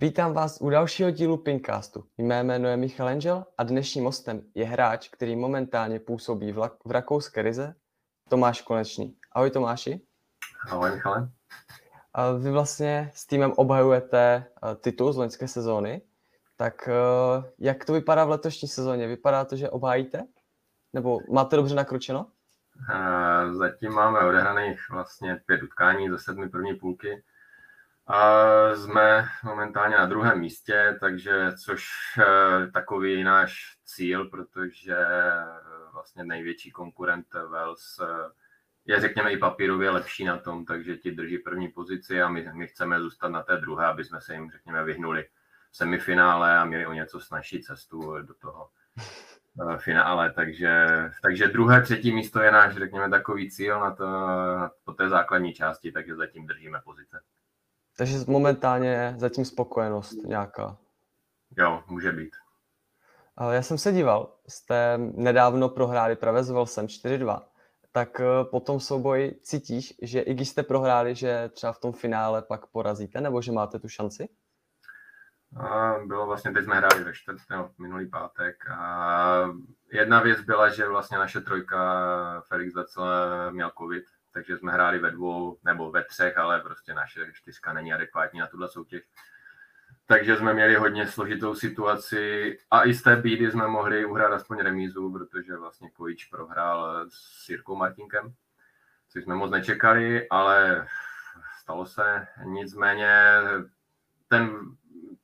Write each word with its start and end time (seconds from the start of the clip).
Vítám 0.00 0.32
vás 0.32 0.58
u 0.60 0.70
dalšího 0.70 1.10
dílu 1.10 1.36
Pincastu. 1.36 2.04
Mé 2.18 2.42
jméno 2.42 2.68
je 2.68 2.76
Michal 2.76 3.08
Angel 3.08 3.44
a 3.58 3.62
dnešním 3.62 4.04
hostem 4.04 4.42
je 4.54 4.64
hráč, 4.64 5.08
který 5.08 5.36
momentálně 5.36 6.00
působí 6.00 6.52
v, 6.52 6.70
v 6.84 6.90
rakouské 6.90 7.42
Rize, 7.42 7.74
Tomáš 8.28 8.62
Konečný. 8.62 9.16
Ahoj 9.32 9.50
Tomáši. 9.50 10.00
Ahoj 10.70 10.90
Michale. 10.90 11.30
A 12.14 12.32
vy 12.32 12.50
vlastně 12.50 13.10
s 13.14 13.26
týmem 13.26 13.52
obhajujete 13.56 14.44
eh, 14.62 14.74
titul 14.74 15.12
z 15.12 15.16
loňské 15.16 15.48
sezóny, 15.48 16.02
tak 16.56 16.88
eh, 16.88 17.52
jak 17.58 17.84
to 17.84 17.92
vypadá 17.92 18.24
v 18.24 18.30
letošní 18.30 18.68
sezóně? 18.68 19.06
Vypadá 19.06 19.44
to, 19.44 19.56
že 19.56 19.70
obhájíte? 19.70 20.22
Nebo 20.92 21.18
máte 21.32 21.56
dobře 21.56 21.74
nakročeno? 21.74 22.26
Eh, 22.94 23.54
zatím 23.54 23.92
máme 23.92 24.20
odehraných 24.20 24.80
vlastně 24.90 25.40
pět 25.46 25.62
utkání 25.62 26.08
ze 26.08 26.18
sedmi 26.18 26.48
první 26.48 26.74
půlky. 26.74 27.24
A 28.08 28.74
jsme 28.74 29.24
momentálně 29.44 29.96
na 29.96 30.06
druhém 30.06 30.40
místě, 30.40 30.96
takže 31.00 31.52
což 31.64 31.88
takový 32.72 33.24
náš 33.24 33.78
cíl, 33.84 34.24
protože 34.24 34.96
vlastně 35.92 36.24
největší 36.24 36.70
konkurent 36.70 37.26
Wales 37.50 38.00
je, 38.88 39.00
řekněme, 39.00 39.32
i 39.32 39.36
papírově 39.36 39.90
lepší 39.90 40.24
na 40.24 40.36
tom, 40.36 40.64
takže 40.64 40.96
ti 40.96 41.10
drží 41.10 41.38
první 41.38 41.68
pozici 41.68 42.22
a 42.22 42.28
my, 42.28 42.50
my 42.52 42.66
chceme 42.66 43.00
zůstat 43.00 43.28
na 43.28 43.42
té 43.42 43.56
druhé, 43.56 43.86
aby 43.86 44.04
jsme 44.04 44.20
se 44.20 44.34
jim, 44.34 44.50
řekněme, 44.50 44.84
vyhnuli 44.84 45.24
v 45.70 45.76
semifinále 45.76 46.58
a 46.58 46.64
měli 46.64 46.86
o 46.86 46.92
něco 46.92 47.20
snažší 47.20 47.62
cestu 47.62 48.22
do 48.22 48.34
toho 48.34 48.68
eh, 49.72 49.78
finále, 49.78 50.32
takže, 50.32 50.86
takže 51.22 51.48
druhé, 51.48 51.82
třetí 51.82 52.14
místo 52.14 52.40
je 52.40 52.52
náš, 52.52 52.76
řekněme, 52.76 53.10
takový 53.10 53.50
cíl 53.50 53.80
na 53.80 53.90
to, 53.90 54.06
na, 54.06 54.70
po 54.84 54.92
té 54.92 55.08
základní 55.08 55.52
části, 55.52 55.92
takže 55.92 56.16
zatím 56.16 56.46
držíme 56.46 56.80
pozice. 56.84 57.20
Takže 57.98 58.18
momentálně 58.26 59.14
zatím 59.16 59.44
spokojenost 59.44 60.12
nějaká. 60.24 60.76
Jo, 61.58 61.82
může 61.86 62.12
být. 62.12 62.30
Já 63.50 63.62
jsem 63.62 63.78
se 63.78 63.92
díval, 63.92 64.34
jste 64.48 64.98
nedávno 64.98 65.68
prohráli 65.68 66.16
právě 66.16 66.42
s 66.42 66.50
Velsem 66.50 66.86
4-2 66.86 67.42
tak 67.92 68.20
eh, 68.20 68.44
po 68.50 68.60
tom 68.60 68.80
souboji 68.80 69.40
cítíš, 69.42 69.94
že 70.02 70.20
i 70.20 70.34
když 70.34 70.48
jste 70.48 70.62
prohráli, 70.62 71.14
že 71.14 71.50
třeba 71.52 71.72
v 71.72 71.78
tom 71.78 71.92
finále 71.92 72.42
pak 72.42 72.66
porazíte, 72.66 73.20
nebo 73.20 73.42
že 73.42 73.52
máte 73.52 73.78
tu 73.78 73.88
šanci? 73.88 74.28
A 75.56 75.94
bylo 76.06 76.26
vlastně, 76.26 76.52
teď 76.52 76.64
jsme 76.64 76.76
hráli 76.76 77.04
ve 77.04 77.12
čtvrt, 77.12 77.38
no, 77.50 77.70
minulý 77.78 78.10
pátek 78.10 78.70
a 78.70 79.50
jedna 79.92 80.22
věc 80.22 80.40
byla, 80.40 80.68
že 80.68 80.88
vlastně 80.88 81.18
naše 81.18 81.40
trojka 81.40 82.40
Felix 82.48 82.74
Zacel 82.74 83.06
měl 83.50 83.72
covid, 83.78 84.04
takže 84.38 84.58
jsme 84.58 84.72
hráli 84.72 84.98
ve 84.98 85.10
dvou 85.10 85.58
nebo 85.64 85.90
ve 85.90 86.04
třech, 86.04 86.38
ale 86.38 86.60
prostě 86.60 86.94
naše 86.94 87.32
čtyřka 87.32 87.72
není 87.72 87.92
adekvátní 87.92 88.40
na 88.40 88.46
tuhle 88.46 88.68
soutěž 88.68 89.02
takže 90.08 90.36
jsme 90.36 90.54
měli 90.54 90.74
hodně 90.74 91.06
složitou 91.06 91.54
situaci 91.54 92.58
a 92.70 92.86
i 92.86 92.94
z 92.94 93.02
té 93.02 93.16
bídy 93.16 93.50
jsme 93.50 93.68
mohli 93.68 94.04
uhrát 94.04 94.32
aspoň 94.32 94.58
remízu, 94.58 95.12
protože 95.12 95.56
vlastně 95.56 95.90
Kojič 95.90 96.24
prohrál 96.24 97.06
s 97.08 97.48
Jirkou 97.48 97.76
Martinkem, 97.76 98.34
což 99.08 99.24
jsme 99.24 99.34
moc 99.34 99.50
nečekali, 99.50 100.28
ale 100.28 100.86
stalo 101.60 101.86
se. 101.86 102.26
Nicméně 102.44 103.12
ten 104.28 104.50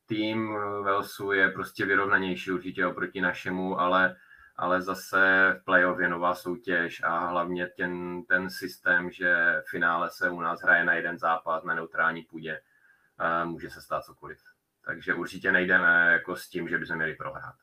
tým 0.06 0.54
Velsu 0.82 1.32
je 1.32 1.50
prostě 1.50 1.86
vyrovnanější 1.86 2.50
určitě 2.50 2.86
oproti 2.86 3.20
našemu, 3.20 3.80
ale, 3.80 4.16
ale 4.56 4.82
zase 4.82 5.52
v 5.60 5.64
playoff 5.64 6.00
je 6.00 6.08
nová 6.08 6.34
soutěž 6.34 7.02
a 7.04 7.18
hlavně 7.18 7.66
ten, 7.66 8.22
ten 8.28 8.50
systém, 8.50 9.10
že 9.10 9.62
v 9.66 9.70
finále 9.70 10.10
se 10.10 10.30
u 10.30 10.40
nás 10.40 10.60
hraje 10.62 10.84
na 10.84 10.92
jeden 10.92 11.18
zápas 11.18 11.64
na 11.64 11.74
neutrální 11.74 12.22
půdě, 12.22 12.60
může 13.44 13.70
se 13.70 13.82
stát 13.82 14.04
cokoliv. 14.04 14.38
Takže 14.86 15.14
určitě 15.14 15.52
nejdeme 15.52 16.12
jako 16.12 16.36
s 16.36 16.48
tím, 16.48 16.68
že 16.68 16.78
bychom 16.78 16.96
měli 16.96 17.14
prohrát. 17.14 17.54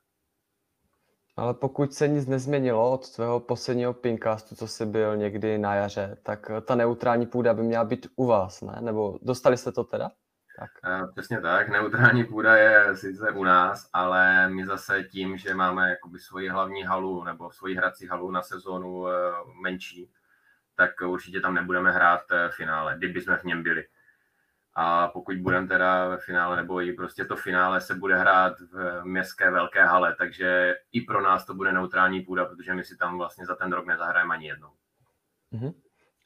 Ale 1.36 1.54
pokud 1.54 1.94
se 1.94 2.08
nic 2.08 2.28
nezměnilo 2.28 2.92
od 2.92 3.10
tvého 3.10 3.40
posledního 3.40 3.94
pinkastu, 3.94 4.56
co 4.56 4.68
jsi 4.68 4.86
byl 4.86 5.18
někdy 5.18 5.58
na 5.58 5.76
jaře, 5.76 6.18
tak 6.24 6.52
ta 6.66 6.76
neutrální 6.76 7.26
půda 7.26 7.54
by 7.54 7.64
měla 7.64 7.84
být 7.84 8.08
u 8.16 8.26
vás, 8.26 8.62
ne? 8.62 8.78
Nebo 8.82 9.20
dostali 9.22 9.58
jste 9.58 9.72
to 9.72 9.84
teda? 9.84 10.12
Tak. 10.62 10.72
Eh, 10.86 11.08
přesně 11.12 11.42
tak, 11.42 11.70
neutrální 11.70 12.24
půda 12.24 12.56
je 12.56 12.96
sice 12.96 13.32
u 13.32 13.44
nás, 13.44 13.90
ale 13.94 14.50
my 14.50 14.66
zase 14.66 15.04
tím, 15.04 15.38
že 15.38 15.54
máme 15.54 15.90
jakoby 15.90 16.20
svoji 16.20 16.50
hlavní 16.50 16.84
halu 16.84 17.24
nebo 17.24 17.52
svoji 17.52 17.76
hrací 17.76 18.08
halu 18.08 18.32
na 18.32 18.42
sezónu 18.42 19.08
eh, 19.08 19.14
menší, 19.62 20.12
tak 20.76 20.92
určitě 21.02 21.42
tam 21.42 21.54
nebudeme 21.54 21.92
hrát 21.92 22.22
eh, 22.32 22.50
finále, 22.50 22.96
kdyby 22.98 23.22
jsme 23.22 23.38
v 23.38 23.44
něm 23.44 23.64
byli 23.64 23.86
a 24.76 25.08
pokud 25.08 25.38
budeme 25.38 25.68
teda 25.68 26.08
ve 26.08 26.18
finále, 26.18 26.56
nebo 26.56 26.82
i 26.82 26.94
prostě 26.94 27.26
to 27.26 27.36
finále 27.36 27.82
se 27.82 27.96
bude 27.96 28.18
hrát 28.18 28.60
v 28.60 29.02
městské 29.04 29.52
velké 29.52 29.86
hale, 29.86 30.16
takže 30.16 30.76
i 30.92 31.02
pro 31.02 31.22
nás 31.22 31.46
to 31.46 31.54
bude 31.54 31.72
neutrální 31.72 32.22
půda, 32.22 32.46
protože 32.46 32.74
my 32.74 32.84
si 32.84 32.98
tam 32.98 33.18
vlastně 33.18 33.46
za 33.46 33.56
ten 33.56 33.74
rok 33.74 33.86
nezahrajeme 33.86 34.34
ani 34.36 34.48
jednou. 34.48 34.70
Uh-huh. 35.54 35.74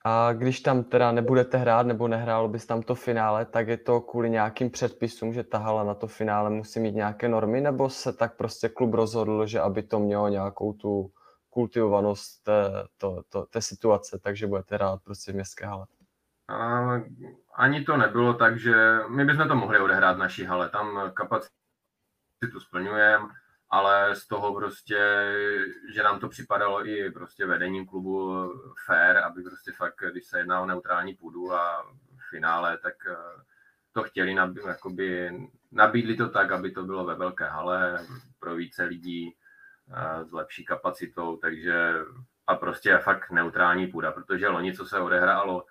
A 0.07 0.33
když 0.33 0.59
tam 0.59 0.83
teda 0.83 1.11
nebudete 1.11 1.57
hrát 1.57 1.85
nebo 1.85 2.07
nehrálo 2.07 2.47
bys 2.47 2.65
tam 2.65 2.81
to 2.81 2.95
finále, 2.95 3.45
tak 3.45 3.67
je 3.67 3.77
to 3.77 4.01
kvůli 4.01 4.29
nějakým 4.29 4.69
předpisům, 4.69 5.33
že 5.33 5.43
ta 5.43 5.57
hala 5.57 5.83
na 5.83 5.93
to 5.93 6.07
finále 6.07 6.49
musí 6.49 6.79
mít 6.79 6.95
nějaké 6.95 7.29
normy, 7.29 7.61
nebo 7.61 7.89
se 7.89 8.13
tak 8.13 8.37
prostě 8.37 8.69
klub 8.69 8.93
rozhodl, 8.93 9.45
že 9.45 9.59
aby 9.59 9.83
to 9.83 9.99
mělo 9.99 10.27
nějakou 10.27 10.73
tu 10.73 11.11
kultivovanost 11.49 12.43
té, 12.43 12.71
to, 12.97 13.23
to, 13.29 13.45
té 13.45 13.61
situace, 13.61 14.19
takže 14.23 14.47
budete 14.47 14.75
hrát 14.75 14.99
prostě 15.03 15.31
v 15.31 15.35
městské 15.35 15.65
hale? 15.65 15.85
Ani 17.55 17.83
to 17.83 17.97
nebylo 17.97 18.33
tak, 18.33 18.59
že 18.59 18.99
my 19.09 19.25
bychom 19.25 19.47
to 19.47 19.55
mohli 19.55 19.79
odehrát 19.79 20.15
v 20.15 20.19
naší 20.19 20.43
hale. 20.43 20.69
Tam 20.69 21.11
kapacitu 21.13 21.49
splňujeme, 22.59 23.27
ale 23.75 24.15
z 24.15 24.27
toho 24.27 24.55
prostě, 24.55 24.99
že 25.93 26.03
nám 26.03 26.19
to 26.19 26.29
připadalo 26.29 26.87
i 26.87 27.11
prostě 27.11 27.45
vedením 27.45 27.85
klubu 27.85 28.33
fair, 28.85 29.17
aby 29.17 29.43
prostě 29.43 29.71
fakt, 29.71 30.03
když 30.11 30.25
se 30.25 30.37
jedná 30.37 30.61
o 30.61 30.65
neutrální 30.65 31.13
půdu 31.13 31.53
a 31.53 31.85
finále, 32.29 32.77
tak 32.77 32.93
eh, 33.11 33.15
to 33.91 34.03
chtěli, 34.03 34.33
nabí, 34.33 34.61
jakoby, 34.67 35.31
nabídli 35.71 36.15
to 36.15 36.29
tak, 36.29 36.51
aby 36.51 36.71
to 36.71 36.83
bylo 36.83 37.05
ve 37.05 37.15
velké 37.15 37.45
hale 37.45 38.05
pro 38.39 38.55
více 38.55 38.83
lidí 38.83 39.35
eh, 39.93 40.25
s 40.25 40.31
lepší 40.31 40.65
kapacitou, 40.65 41.37
takže 41.37 41.93
a 42.47 42.55
prostě 42.55 42.97
fakt 42.97 43.31
neutrální 43.31 43.87
půda, 43.87 44.11
protože 44.11 44.47
loni, 44.47 44.73
co 44.73 44.85
se 44.85 44.99
odehrálo, 44.99 45.65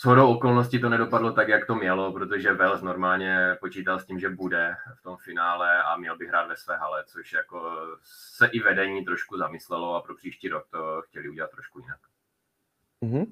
shodou 0.00 0.34
okolností 0.34 0.80
to 0.80 0.88
nedopadlo 0.88 1.32
tak, 1.32 1.48
jak 1.48 1.66
to 1.66 1.74
mělo, 1.74 2.12
protože 2.12 2.52
Wales 2.52 2.82
normálně 2.82 3.56
počítal 3.60 3.98
s 3.98 4.06
tím, 4.06 4.20
že 4.20 4.28
bude 4.28 4.76
v 4.98 5.02
tom 5.02 5.16
finále 5.16 5.82
a 5.82 5.96
měl 5.96 6.16
by 6.16 6.26
hrát 6.26 6.48
ve 6.48 6.56
své 6.56 6.76
hale, 6.76 7.04
což 7.06 7.32
jako 7.32 7.76
se 8.36 8.46
i 8.46 8.60
vedení 8.60 9.04
trošku 9.04 9.38
zamyslelo 9.38 9.94
a 9.94 10.00
pro 10.00 10.14
příští 10.14 10.48
rok 10.48 10.66
to 10.70 11.02
chtěli 11.02 11.28
udělat 11.28 11.50
trošku 11.50 11.78
jinak. 11.78 11.98
Mm-hmm. 13.04 13.26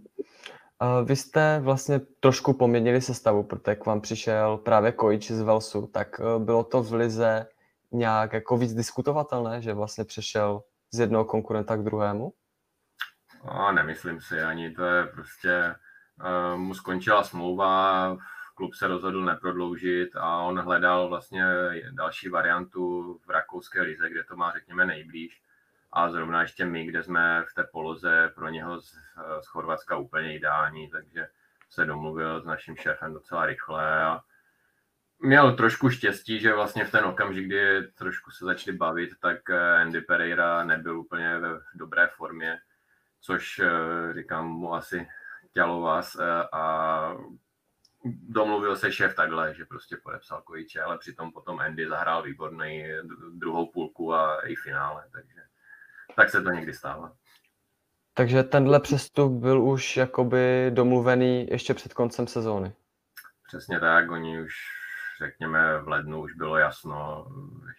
Vy 1.04 1.16
jste 1.16 1.60
vlastně 1.60 2.00
trošku 2.20 2.52
poměnili 2.52 3.00
sestavu, 3.00 3.42
protože 3.42 3.74
k 3.74 3.86
vám 3.86 4.00
přišel 4.00 4.56
právě 4.56 4.92
Kojič 4.92 5.30
z 5.30 5.40
Velsu, 5.40 5.86
tak 5.86 6.20
e, 6.20 6.38
bylo 6.38 6.64
to 6.64 6.82
v 6.82 6.92
Lize 6.92 7.46
nějak 7.92 8.32
jako 8.32 8.56
víc 8.56 8.74
diskutovatelné, 8.74 9.62
že 9.62 9.74
vlastně 9.74 10.04
přešel 10.04 10.62
z 10.90 11.00
jednoho 11.00 11.24
konkurenta 11.24 11.76
k 11.76 11.82
druhému? 11.82 12.32
No, 13.44 13.72
nemyslím 13.72 14.20
si 14.20 14.40
ani, 14.40 14.70
to 14.70 14.84
je 14.84 15.06
prostě 15.06 15.74
Eh, 15.74 15.87
mu 16.56 16.74
skončila 16.74 17.24
smlouva, 17.24 18.16
klub 18.54 18.74
se 18.74 18.86
rozhodl 18.86 19.24
neprodloužit 19.24 20.16
a 20.16 20.38
on 20.38 20.58
hledal 20.58 21.08
vlastně 21.08 21.44
další 21.90 22.28
variantu 22.28 23.14
v 23.26 23.30
rakouské 23.30 23.82
lize, 23.82 24.10
kde 24.10 24.24
to 24.24 24.36
má, 24.36 24.52
řekněme, 24.52 24.86
nejblíž. 24.86 25.42
A 25.92 26.10
zrovna 26.10 26.42
ještě 26.42 26.64
my, 26.64 26.86
kde 26.86 27.02
jsme 27.02 27.44
v 27.50 27.54
té 27.54 27.64
poloze 27.64 28.32
pro 28.34 28.48
něho 28.48 28.80
z, 28.80 28.94
z 29.40 29.46
Chorvatska 29.46 29.96
úplně 29.96 30.36
ideální, 30.36 30.90
takže 30.90 31.28
se 31.70 31.84
domluvil 31.84 32.40
s 32.40 32.44
naším 32.44 32.76
šéfem 32.76 33.12
docela 33.12 33.46
rychle 33.46 34.04
a 34.04 34.20
měl 35.18 35.56
trošku 35.56 35.90
štěstí, 35.90 36.40
že 36.40 36.54
vlastně 36.54 36.84
v 36.84 36.90
ten 36.90 37.04
okamžik, 37.04 37.46
kdy 37.46 37.82
trošku 37.82 38.30
se 38.30 38.44
začali 38.44 38.76
bavit, 38.76 39.10
tak 39.20 39.50
eh, 39.50 39.76
Andy 39.76 40.00
Pereira 40.00 40.64
nebyl 40.64 41.00
úplně 41.00 41.38
ve 41.38 41.48
dobré 41.74 42.06
formě, 42.06 42.58
což 43.20 43.58
eh, 43.58 44.12
říkám 44.14 44.46
mu 44.46 44.74
asi 44.74 45.08
chtělo 45.58 45.80
vás 45.80 46.16
eh, 46.20 46.48
a 46.52 47.16
domluvil 48.28 48.76
se 48.76 48.92
šéf 48.92 49.14
takhle, 49.14 49.54
že 49.54 49.64
prostě 49.64 49.96
podepsal 49.96 50.42
Kojiče, 50.42 50.82
ale 50.82 50.98
přitom 50.98 51.32
potom 51.32 51.60
Andy 51.60 51.88
zahrál 51.88 52.22
výborný 52.22 52.86
druhou 53.32 53.72
půlku 53.72 54.14
a 54.14 54.46
i 54.46 54.54
finále, 54.54 55.04
takže 55.12 55.40
tak 56.16 56.30
se 56.30 56.42
to 56.42 56.50
někdy 56.50 56.72
stává. 56.74 57.12
Takže 58.14 58.42
tenhle 58.42 58.80
přestup 58.80 59.32
byl 59.32 59.62
už 59.62 59.96
jakoby 59.96 60.70
domluvený 60.74 61.46
ještě 61.50 61.74
před 61.74 61.94
koncem 61.94 62.26
sezóny. 62.26 62.72
Přesně 63.46 63.80
tak, 63.80 64.10
oni 64.10 64.40
už 64.40 64.54
řekněme 65.22 65.78
v 65.78 65.88
lednu 65.88 66.22
už 66.22 66.34
bylo 66.34 66.56
jasno, 66.56 67.26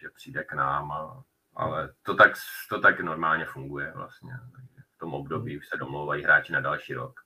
že 0.00 0.08
přijde 0.16 0.44
k 0.44 0.52
nám, 0.52 0.92
a, 0.92 1.24
ale 1.56 1.92
to 2.02 2.14
tak, 2.14 2.32
to 2.68 2.80
tak 2.80 3.00
normálně 3.00 3.44
funguje 3.44 3.92
vlastně. 3.94 4.32
V 4.96 4.98
tom 4.98 5.14
období 5.14 5.58
už 5.58 5.68
se 5.68 5.76
domlouvají 5.76 6.24
hráči 6.24 6.52
na 6.52 6.60
další 6.60 6.94
rok. 6.94 7.20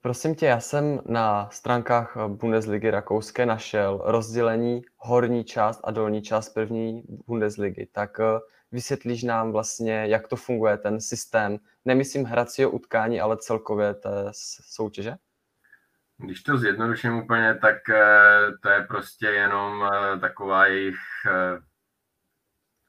Prosím 0.00 0.34
tě, 0.34 0.46
já 0.46 0.60
jsem 0.60 1.00
na 1.06 1.48
stránkách 1.50 2.16
Bundesligy 2.28 2.90
rakouské 2.90 3.46
našel 3.46 4.00
rozdělení 4.04 4.82
horní 4.96 5.44
část 5.44 5.80
a 5.84 5.90
dolní 5.90 6.22
část 6.22 6.48
první 6.48 7.02
Bundesligy. 7.26 7.88
Tak 7.92 8.20
eh, 8.20 8.24
vysvětlíš 8.72 9.22
nám 9.22 9.52
vlastně, 9.52 10.06
jak 10.06 10.28
to 10.28 10.36
funguje, 10.36 10.78
ten 10.78 11.00
systém, 11.00 11.58
nemyslím 11.84 12.24
hracího 12.24 12.70
utkání, 12.70 13.20
ale 13.20 13.36
celkově 13.36 13.94
té 13.94 14.08
soutěže? 14.70 15.14
Když 16.18 16.42
to 16.42 16.58
zjednoduším 16.58 17.14
úplně, 17.14 17.54
tak 17.54 17.88
eh, 17.88 18.52
to 18.62 18.68
je 18.68 18.80
prostě 18.88 19.26
jenom 19.26 19.84
eh, 19.92 20.18
taková 20.18 20.66
jejich 20.66 20.96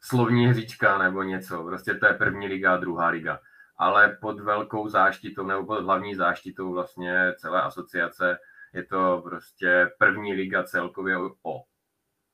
slovní 0.01 0.47
hříčka 0.47 0.97
nebo 0.97 1.23
něco. 1.23 1.63
Prostě 1.63 1.93
to 1.93 2.07
je 2.07 2.13
první 2.13 2.47
liga 2.47 2.73
a 2.73 2.77
druhá 2.77 3.07
liga 3.07 3.39
ale 3.77 4.17
pod 4.21 4.39
velkou 4.39 4.89
záštitou 4.89 5.45
nebo 5.45 5.65
pod 5.65 5.83
hlavní 5.83 6.15
záštitou 6.15 6.73
vlastně 6.73 7.33
celé 7.37 7.61
asociace 7.61 8.37
je 8.73 8.83
to 8.83 9.21
prostě 9.23 9.91
první 9.99 10.33
liga 10.33 10.63
celkově 10.63 11.17
o 11.43 11.63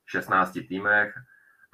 16 0.06 0.58
týmech, 0.68 1.14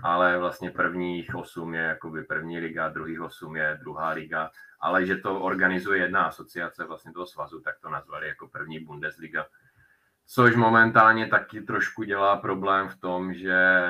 ale 0.03 0.39
vlastně 0.39 0.71
prvních 0.71 1.35
8 1.35 1.75
je 1.75 1.81
jakoby 1.81 2.25
první 2.25 2.59
liga, 2.59 2.89
druhých 2.89 3.21
8 3.21 3.57
je 3.57 3.79
druhá 3.81 4.11
liga, 4.11 4.51
ale 4.81 5.07
že 5.07 5.17
to 5.17 5.41
organizuje 5.41 6.01
jedna 6.01 6.25
asociace 6.25 6.85
vlastně 6.85 7.13
toho 7.13 7.27
svazu, 7.27 7.61
tak 7.61 7.81
to 7.81 7.91
nazvali 7.91 8.29
jako 8.29 8.49
první 8.49 8.81
Bundesliga. 8.81 9.47
Což 10.27 10.57
momentálně 10.57 11.27
taky 11.27 11.61
trošku 11.61 12.03
dělá 12.03 12.37
problém 12.37 12.89
v 12.89 12.97
tom, 12.97 13.35
že 13.35 13.85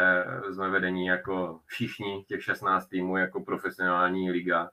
jsme 0.51 0.71
vedení 0.71 1.07
jako 1.07 1.61
všichni 1.67 2.25
těch 2.29 2.45
16 2.45 2.87
týmů 2.89 3.17
jako 3.17 3.41
profesionální 3.41 4.31
liga, 4.31 4.71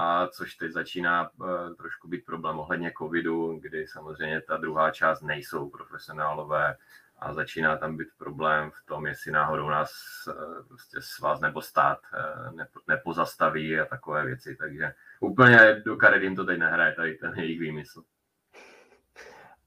a 0.00 0.26
což 0.26 0.54
teď 0.54 0.72
začíná 0.72 1.30
uh, 1.30 1.74
trošku 1.74 2.08
být 2.08 2.24
problém 2.24 2.58
ohledně 2.58 2.92
covidu, 2.98 3.58
kdy 3.62 3.86
samozřejmě 3.86 4.40
ta 4.40 4.56
druhá 4.56 4.90
část 4.90 5.22
nejsou 5.22 5.70
profesionálové 5.70 6.76
a 7.18 7.34
začíná 7.34 7.76
tam 7.76 7.96
být 7.96 8.08
problém 8.18 8.70
v 8.70 8.86
tom, 8.86 9.06
jestli 9.06 9.32
náhodou 9.32 9.68
nás 9.68 9.90
uh, 10.26 10.66
prostě 10.68 10.96
svaz 11.00 11.40
nebo 11.40 11.62
stát 11.62 11.98
nepo, 12.54 12.80
nepozastaví 12.88 13.80
a 13.80 13.84
takové 13.84 14.26
věci, 14.26 14.56
takže 14.56 14.94
úplně 15.20 15.82
do 15.84 15.96
karet 15.96 16.22
jim 16.22 16.36
to 16.36 16.44
teď 16.44 16.58
nehraje, 16.58 16.92
tady 16.92 17.14
ten 17.14 17.34
jejich 17.36 17.60
výmysl. 17.60 18.02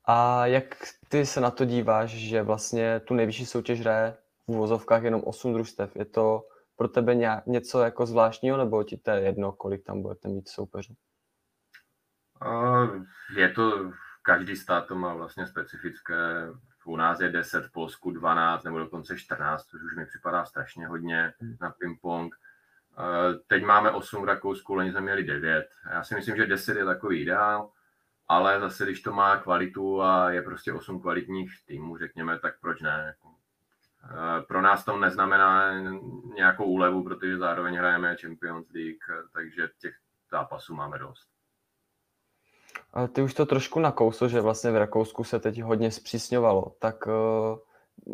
A 0.06 0.46
jak 0.46 0.66
ty 1.08 1.26
se 1.26 1.42
na 1.42 1.52
to 1.52 1.66
díváš, 1.66 2.10
že 2.10 2.44
vlastně 2.44 3.00
tu 3.00 3.14
nejvyšší 3.14 3.46
soutěž 3.46 3.80
hraje 3.80 4.14
v 4.46 4.50
úvozovkách 4.50 5.04
jenom 5.04 5.22
8 5.26 5.54
družstev? 5.54 5.96
Je 5.96 6.06
to 6.06 6.48
pro 6.82 6.88
tebe 6.88 7.16
nějak, 7.16 7.46
něco 7.46 7.80
jako 7.80 8.06
zvláštního, 8.06 8.58
nebo 8.58 8.84
ti 8.84 8.98
to 8.98 9.12
je 9.12 9.22
jedno, 9.22 9.52
kolik 9.52 9.84
tam 9.84 10.02
budete 10.02 10.28
mít 10.28 10.50
soupeřů? 10.50 10.94
Je 13.36 13.50
to, 13.50 13.92
každý 14.22 14.56
stát 14.56 14.88
to 14.88 14.96
má 14.96 15.14
vlastně 15.14 15.48
specifické. 15.48 16.16
U 16.86 16.96
nás 16.96 17.20
je 17.20 17.30
10, 17.30 17.66
v 17.66 17.72
Polsku 17.72 18.12
12 18.12 18.64
nebo 18.64 18.80
dokonce 18.80 19.18
14, 19.18 19.64
což 19.64 19.82
už 19.84 19.96
mi 19.96 20.06
připadá 20.06 20.46
strašně 20.46 20.88
hodně 20.88 21.34
hmm. 21.40 21.58
na 21.62 21.72
ping-pong. 21.72 22.30
Teď 23.48 23.64
máme 23.64 23.92
8 23.92 24.22
v 24.22 24.26
Rakousku, 24.26 24.74
loni 24.74 24.92
jsme 24.92 25.02
měli 25.02 25.24
9. 25.24 25.70
Já 25.92 26.04
si 26.04 26.16
myslím, 26.16 26.36
že 26.36 26.46
10 26.46 26.78
je 26.78 26.86
takový 26.86 27.22
ideál, 27.22 27.72
ale 28.28 28.60
zase, 28.60 28.86
když 28.86 29.02
to 29.02 29.14
má 29.14 29.38
kvalitu 29.38 30.02
a 30.02 30.32
je 30.32 30.42
prostě 30.42 30.74
8 30.74 31.02
kvalitních 31.02 31.52
týmů, 31.66 31.98
řekněme, 31.98 32.40
tak 32.40 32.60
proč 32.62 32.82
ne? 32.82 33.16
Eh, 34.04 34.42
pro 34.42 34.62
nás 34.62 34.86
to 34.86 34.98
neznamená 34.98 35.72
nějakou 36.36 36.66
úlevu, 36.66 37.04
protože 37.04 37.38
zároveň 37.38 37.76
hrajeme 37.76 38.16
Champions 38.16 38.68
League, 38.74 39.30
takže 39.34 39.70
těch 39.82 39.94
zápasů 40.32 40.76
máme 40.76 41.00
dost. 41.00 41.28
Ty 43.14 43.22
už 43.22 43.34
to 43.34 43.46
trošku 43.46 43.80
nakousl, 43.80 44.28
že 44.28 44.42
vlastně 44.42 44.72
v 44.72 44.78
Rakousku 44.78 45.24
se 45.24 45.40
teď 45.40 45.62
hodně 45.62 45.92
zpřísňovalo. 45.92 46.76
Tak 46.80 46.96
eh, 47.08 47.12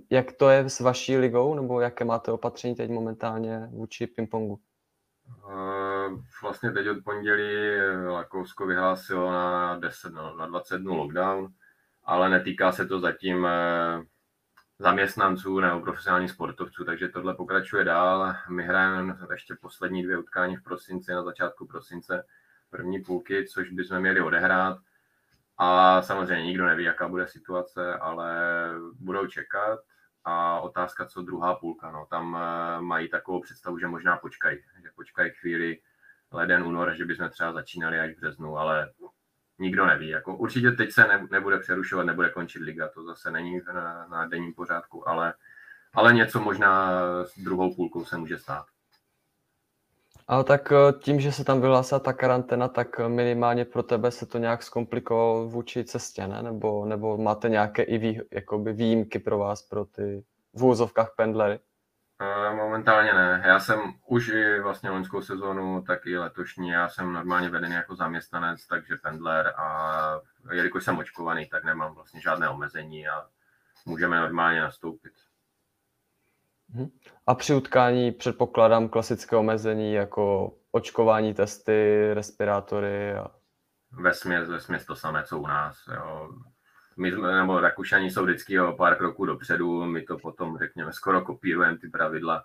jak 0.10 0.32
to 0.32 0.50
je 0.50 0.70
s 0.70 0.80
vaší 0.80 1.18
ligou, 1.18 1.56
nebo 1.56 1.82
jaké 1.82 2.06
máte 2.06 2.32
opatření 2.32 2.76
teď 2.76 2.92
momentálně 2.92 3.68
vůči 3.72 4.08
pingpongu? 4.08 4.60
Eh, 5.52 6.10
vlastně 6.44 6.72
teď 6.72 6.88
od 6.88 7.04
pondělí 7.04 7.78
Rakousko 8.18 8.66
vyhlásilo 8.66 9.32
na 9.32 9.80
10, 9.80 10.14
na 10.14 10.48
20 10.48 10.78
dnů 10.78 10.96
lockdown, 10.96 11.48
ale 12.04 12.30
netýká 12.30 12.72
se 12.72 12.86
to 12.86 13.00
zatím 13.00 13.48
zaměstnanců 14.80 15.60
nebo 15.60 15.80
profesionálních 15.82 16.32
sportovců, 16.32 16.86
takže 16.86 17.08
tohle 17.08 17.36
pokračuje 17.36 17.84
dál. 17.84 18.36
My 18.50 18.64
hrajeme 18.64 19.18
ještě 19.32 19.56
poslední 19.62 20.04
dvě 20.04 20.18
utkání 20.18 20.56
v 20.56 20.64
prosinci, 20.64 21.12
na 21.12 21.24
začátku 21.24 21.68
prosince, 21.68 22.24
první 22.70 23.00
půlky, 23.00 23.46
což 23.48 23.72
bychom 23.72 24.00
měli 24.00 24.22
odehrát. 24.22 24.78
A 25.58 26.02
samozřejmě 26.02 26.46
nikdo 26.46 26.66
neví, 26.66 26.84
jaká 26.84 27.08
bude 27.08 27.28
situace, 27.28 27.94
ale 27.94 28.36
budou 29.00 29.28
čekat. 29.28 29.80
A 30.24 30.60
otázka, 30.60 31.06
co 31.06 31.22
druhá 31.22 31.56
půlka. 31.56 31.92
No, 31.92 32.08
tam 32.10 32.38
eh, 32.38 32.82
mají 32.82 33.10
takovou 33.10 33.42
představu, 33.42 33.80
že 33.80 33.88
možná 33.88 34.18
počkají, 34.18 34.58
že 34.82 34.90
počkají 34.96 35.32
chvíli 35.32 35.80
leden, 36.32 36.64
únor, 36.64 36.94
že 36.96 37.06
bychom 37.06 37.30
třeba 37.30 37.54
začínali 37.54 38.00
až 38.00 38.12
v 38.12 38.20
březnu, 38.20 38.58
ale 38.58 38.94
nikdo 39.60 39.86
neví. 39.86 40.10
Jako 40.10 40.38
určitě 40.38 40.72
teď 40.72 40.92
se 40.92 41.08
ne, 41.08 41.28
nebude 41.32 41.60
přerušovat, 41.60 42.06
nebude 42.06 42.30
končit 42.30 42.60
liga, 42.60 42.88
to 42.88 43.04
zase 43.04 43.32
není 43.32 43.62
na, 43.74 44.08
na 44.08 44.28
denním 44.28 44.54
pořádku, 44.54 45.10
ale, 45.10 45.34
ale 45.94 46.14
něco 46.14 46.40
možná 46.40 47.02
s 47.26 47.40
druhou 47.40 47.76
půlkou 47.76 48.06
se 48.06 48.18
může 48.18 48.38
stát. 48.38 48.66
Ale 50.28 50.44
tak 50.44 50.72
eh, 50.72 50.94
tím, 51.00 51.20
že 51.20 51.32
se 51.32 51.44
tam 51.44 51.62
vyhlásila 51.62 52.00
ta 52.00 52.14
karanténa, 52.14 52.68
tak 52.68 53.00
minimálně 53.08 53.66
pro 53.66 53.84
tebe 53.84 54.12
se 54.12 54.26
to 54.26 54.38
nějak 54.38 54.64
zkomplikovalo 54.64 55.48
vůči 55.48 55.84
cestě, 55.84 56.28
ne? 56.28 56.44
Nebo, 56.44 56.86
nebo 56.86 57.18
máte 57.18 57.50
nějaké 57.50 57.84
i 57.84 57.98
vý, 57.98 58.22
jakoby 58.32 58.74
výjimky 58.74 59.20
pro 59.20 59.38
vás, 59.38 59.62
pro 59.62 59.86
ty 59.86 60.24
v 60.54 60.66
úzovkách 60.66 61.14
pendlery? 61.16 61.60
Momentálně 62.56 63.14
ne. 63.14 63.44
Já 63.46 63.60
jsem 63.60 63.80
už 64.06 64.28
i 64.28 64.60
vlastně 64.60 64.90
loňskou 64.90 65.22
sezónu, 65.22 65.82
tak 65.82 66.06
i 66.06 66.18
letošní, 66.18 66.70
já 66.70 66.90
jsem 66.90 67.14
normálně 67.14 67.50
vedený 67.50 67.74
jako 67.74 67.96
zaměstnanec, 67.96 68.68
takže 68.68 68.96
pendler 68.96 69.54
a 69.58 70.20
jelikož 70.52 70.84
jsem 70.84 70.98
očkovaný, 70.98 71.46
tak 71.46 71.64
nemám 71.64 71.94
vlastně 71.94 72.22
žádné 72.22 72.50
omezení 72.50 73.08
a 73.08 73.28
můžeme 73.86 74.20
normálně 74.20 74.62
nastoupit. 74.62 75.14
Mhm. 76.70 76.90
A 77.28 77.36
při 77.36 77.56
utkání 77.56 78.12
předpokládám 78.12 78.90
klasické 78.90 79.36
omezení 79.36 79.94
jako 79.94 80.54
očkování, 80.72 81.34
testy, 81.34 82.10
respirátory 82.14 83.14
a... 83.14 83.28
Ve 83.92 84.14
směs, 84.14 84.50
ve 84.50 84.60
směs 84.60 84.86
to 84.86 84.96
samé, 84.96 85.24
co 85.24 85.40
u 85.40 85.48
nás. 85.48 85.78
Jo 85.96 86.30
my 86.98 87.12
jsme, 87.12 87.36
nebo 87.36 87.60
Rakušani 87.60 88.12
jsou 88.12 88.24
vždycky 88.24 88.60
o 88.60 88.74
pár 88.74 88.98
kroků 88.98 89.26
dopředu, 89.26 89.86
my 89.86 90.02
to 90.02 90.18
potom, 90.18 90.58
řekněme, 90.58 90.94
skoro 90.94 91.22
kopírujeme 91.22 91.78
ty 91.78 91.90
pravidla. 91.90 92.44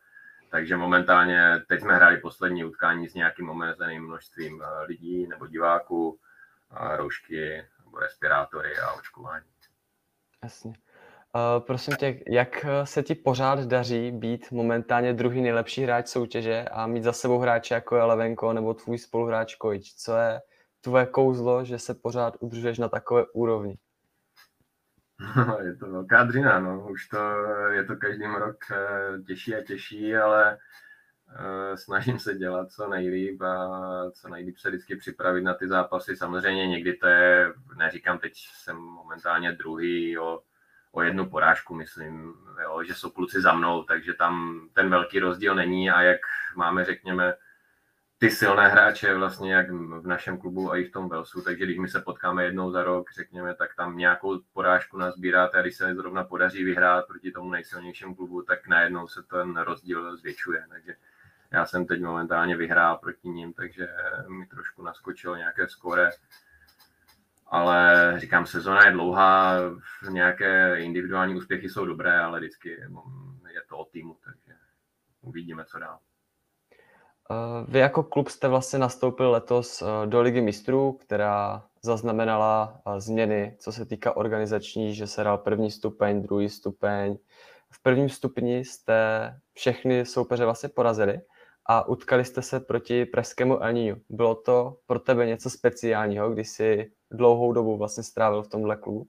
Takže 0.51 0.77
momentálně, 0.77 1.63
teď 1.69 1.81
jsme 1.81 1.95
hráli 1.95 2.17
poslední 2.17 2.65
utkání 2.65 3.09
s 3.09 3.15
nějakým 3.15 3.51
omezeným 3.51 4.05
množstvím 4.05 4.63
eh, 4.63 4.85
lidí 4.85 5.27
nebo 5.27 5.47
diváků, 5.47 6.19
roušky 6.97 7.65
nebo 7.85 7.99
respirátory 7.99 8.79
a 8.79 8.93
očkování. 8.93 9.47
Jasně. 10.43 10.73
Uh, 11.35 11.67
prosím 11.67 11.97
tě, 11.97 12.23
jak 12.29 12.67
se 12.85 13.03
ti 13.03 13.15
pořád 13.15 13.59
daří 13.59 14.11
být 14.11 14.51
momentálně 14.51 15.13
druhý 15.13 15.43
nejlepší 15.43 15.83
hráč 15.83 16.09
soutěže 16.09 16.65
a 16.65 16.87
mít 16.87 17.05
za 17.05 17.13
sebou 17.13 17.39
hráče 17.39 17.75
jako 17.75 17.97
je 17.97 18.03
Levenko 18.03 18.53
nebo 18.53 18.75
tvůj 18.75 18.99
spoluhráč 18.99 19.55
Kojič? 19.55 19.95
Co 19.95 20.17
je 20.17 20.41
tvoje 20.81 21.07
kouzlo, 21.07 21.65
že 21.65 21.79
se 21.79 21.95
pořád 21.95 22.37
udržuješ 22.41 22.79
na 22.79 22.89
takové 22.89 23.25
úrovni? 23.33 23.79
No, 25.37 25.59
je 25.61 25.77
to 25.77 25.91
velká 25.91 26.25
dřina, 26.25 26.61
no. 26.61 26.89
Už 26.91 27.09
to 27.09 27.19
je 27.71 27.85
to 27.85 27.97
každým 27.97 28.35
rok 28.35 28.57
eh, 28.71 29.23
těžší 29.27 29.55
a 29.55 29.63
těžší, 29.63 30.17
ale 30.17 30.59
eh, 31.37 31.77
snažím 31.77 32.19
se 32.19 32.35
dělat 32.35 32.73
co 32.73 32.89
nejlíp 32.89 33.43
a 33.43 34.11
co 34.11 34.29
nejlíp 34.29 34.59
se 34.59 34.69
vždycky 34.69 34.97
připravit 34.97 35.43
na 35.43 35.55
ty 35.55 35.69
zápasy. 35.69 36.17
Samozřejmě 36.17 36.67
někdy 36.67 36.95
to 36.95 37.07
je, 37.07 37.53
neříkám 37.77 38.19
teď 38.19 38.33
jsem 38.37 38.77
momentálně 38.77 39.53
druhý 39.53 40.19
o, 40.19 40.41
o 40.93 41.03
jednu 41.03 41.31
porážku, 41.31 41.75
myslím, 41.75 42.35
jo, 42.63 42.83
že 42.85 42.95
jsou 42.95 43.11
kluci 43.11 43.41
za 43.41 43.53
mnou, 43.53 43.83
takže 43.83 44.15
tam 44.15 44.61
ten 44.73 44.91
velký 44.91 45.19
rozdíl 45.19 45.55
není 45.55 45.91
a 45.91 46.03
jak 46.03 46.21
máme, 46.57 46.85
řekněme, 46.85 47.35
ty 48.23 48.31
silné 48.31 48.69
hráče 48.69 49.15
vlastně 49.15 49.55
jak 49.55 49.71
v 49.71 50.07
našem 50.07 50.39
klubu 50.39 50.73
a 50.73 50.77
i 50.77 50.85
v 50.85 50.93
tom 50.93 51.09
Velsu, 51.09 51.43
takže 51.43 51.65
když 51.65 51.79
my 51.79 51.89
se 51.89 52.01
potkáme 52.01 52.45
jednou 52.45 52.71
za 52.71 52.83
rok, 52.83 53.13
řekněme, 53.13 53.55
tak 53.55 53.75
tam 53.75 53.97
nějakou 53.97 54.41
porážku 54.53 54.99
nazbíráte 54.99 55.59
a 55.59 55.63
když 55.63 55.77
se 55.77 55.95
zrovna 55.95 56.25
podaří 56.25 56.65
vyhrát 56.65 57.07
proti 57.07 57.33
tomu 57.33 57.51
nejsilnějšímu 57.51 58.15
klubu, 58.15 58.43
tak 58.43 58.69
najednou 58.69 59.09
se 59.09 59.23
ten 59.23 59.57
rozdíl 59.57 60.17
zvětšuje. 60.17 60.67
Takže 60.69 60.95
já 61.51 61.67
jsem 61.67 61.87
teď 61.87 62.03
momentálně 62.03 62.57
vyhrál 62.57 62.97
proti 62.97 63.29
ním, 63.29 63.53
takže 63.53 63.89
mi 64.29 64.47
trošku 64.47 64.83
naskočilo 64.83 65.37
nějaké 65.37 65.69
skore. 65.69 66.11
Ale 67.47 68.15
říkám, 68.17 68.47
sezona 68.47 68.87
je 68.87 68.93
dlouhá, 68.93 69.57
nějaké 70.11 70.81
individuální 70.81 71.37
úspěchy 71.37 71.69
jsou 71.69 71.87
dobré, 71.87 72.21
ale 72.21 72.39
vždycky 72.39 72.69
je 73.49 73.61
to 73.69 73.79
o 73.79 73.85
týmu, 73.85 74.17
takže 74.25 74.59
uvidíme, 75.23 75.65
co 75.65 75.79
dál. 75.79 75.99
Vy 77.69 77.79
jako 77.79 78.03
klub 78.03 78.29
jste 78.29 78.49
vlastně 78.49 78.79
nastoupil 78.79 79.31
letos 79.31 79.83
do 80.07 80.21
Ligy 80.21 80.41
mistrů, 80.41 80.93
která 80.93 81.65
zaznamenala 81.83 82.83
změny, 82.99 83.57
co 83.59 83.73
se 83.73 83.87
týká 83.87 84.17
organizační, 84.17 84.95
že 84.95 85.07
se 85.07 85.21
hrál 85.21 85.39
první 85.39 85.71
stupeň, 85.71 86.23
druhý 86.23 86.49
stupeň. 86.49 87.19
V 87.71 87.83
prvním 87.83 88.09
stupni 88.09 88.59
jste 88.59 89.31
všechny 89.53 90.07
soupeře 90.07 90.45
vlastně 90.45 90.69
porazili 90.69 91.21
a 91.67 91.89
utkali 91.89 92.25
jste 92.25 92.43
se 92.43 92.61
proti 92.61 93.05
pražskému 93.05 93.63
Elníňu. 93.63 93.97
Bylo 94.09 94.35
to 94.35 94.77
pro 94.87 94.99
tebe 94.99 95.27
něco 95.27 95.51
speciálního, 95.51 96.31
když 96.31 96.49
jsi 96.49 96.93
dlouhou 97.11 97.53
dobu 97.53 97.77
vlastně 97.79 98.03
strávil 98.03 98.43
v 98.43 98.49
tomhle 98.49 98.77
klubu? 98.77 99.07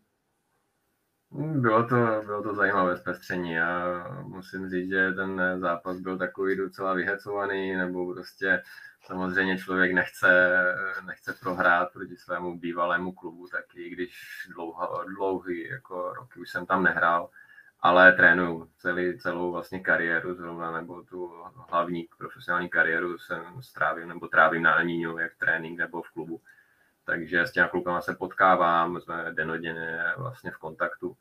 Bylo 1.35 1.87
to, 1.87 1.95
bylo 2.25 2.43
to 2.43 2.55
zajímavé 2.55 2.97
zpestření 2.97 3.59
a 3.59 4.03
musím 4.23 4.69
říct, 4.69 4.89
že 4.89 5.11
ten 5.13 5.41
zápas 5.59 5.99
byl 5.99 6.17
takový 6.17 6.55
docela 6.55 6.93
vyhecovaný, 6.93 7.75
nebo 7.75 8.13
prostě 8.13 8.63
samozřejmě 9.05 9.57
člověk 9.57 9.93
nechce, 9.93 10.61
nechce 11.05 11.33
prohrát 11.33 11.93
proti 11.93 12.17
svému 12.17 12.59
bývalému 12.59 13.11
klubu, 13.11 13.47
tak 13.47 13.75
i 13.75 13.89
když 13.89 14.13
dlouho, 14.53 15.03
dlouhý 15.07 15.69
jako 15.69 16.13
roky 16.13 16.39
už 16.39 16.49
jsem 16.49 16.65
tam 16.65 16.83
nehrál, 16.83 17.29
ale 17.79 18.11
trénuju 18.11 18.69
celý, 18.77 19.19
celou 19.19 19.51
vlastně 19.51 19.79
kariéru 19.79 20.33
zrovna, 20.33 20.71
nebo 20.71 21.03
tu 21.03 21.33
hlavní 21.69 22.07
profesionální 22.17 22.69
kariéru 22.69 23.17
jsem 23.17 23.61
strávím 23.61 24.07
nebo 24.07 24.27
trávím 24.27 24.63
na 24.63 24.73
Aníňu, 24.73 25.17
jak 25.17 25.35
trénink 25.35 25.79
nebo 25.79 26.01
v 26.01 26.09
klubu. 26.09 26.41
Takže 27.05 27.41
s 27.41 27.51
těmi 27.51 27.67
klukama 27.69 28.01
se 28.01 28.15
potkávám, 28.15 29.01
jsme 29.01 29.31
denodenně 29.31 30.03
vlastně 30.17 30.51
v 30.51 30.57
kontaktu. 30.57 31.17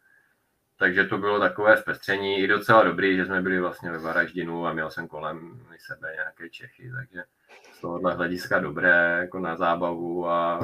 Takže 0.82 1.04
to 1.04 1.18
bylo 1.18 1.40
takové 1.40 1.76
zpestření 1.76 2.38
i 2.38 2.46
docela 2.46 2.82
dobrý, 2.82 3.16
že 3.16 3.26
jsme 3.26 3.42
byli 3.42 3.60
vlastně 3.60 3.90
ve 3.90 3.98
Varaždinu 3.98 4.66
a 4.66 4.72
měl 4.72 4.90
jsem 4.90 5.08
kolem 5.08 5.66
sebe 5.78 6.12
nějaké 6.14 6.50
Čechy, 6.50 6.92
takže 6.96 7.24
z 7.72 7.80
tohohle 7.80 8.14
hlediska 8.14 8.58
dobré 8.58 9.16
jako 9.20 9.38
na 9.38 9.56
zábavu 9.56 10.28
a 10.28 10.60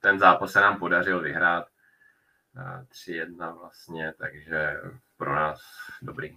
ten 0.00 0.18
zápas 0.18 0.52
se 0.52 0.60
nám 0.60 0.78
podařil 0.78 1.20
vyhrát 1.20 1.66
3-1 2.92 3.58
vlastně, 3.58 4.14
takže 4.18 4.80
pro 5.16 5.34
nás 5.34 5.60
dobrý. 6.02 6.36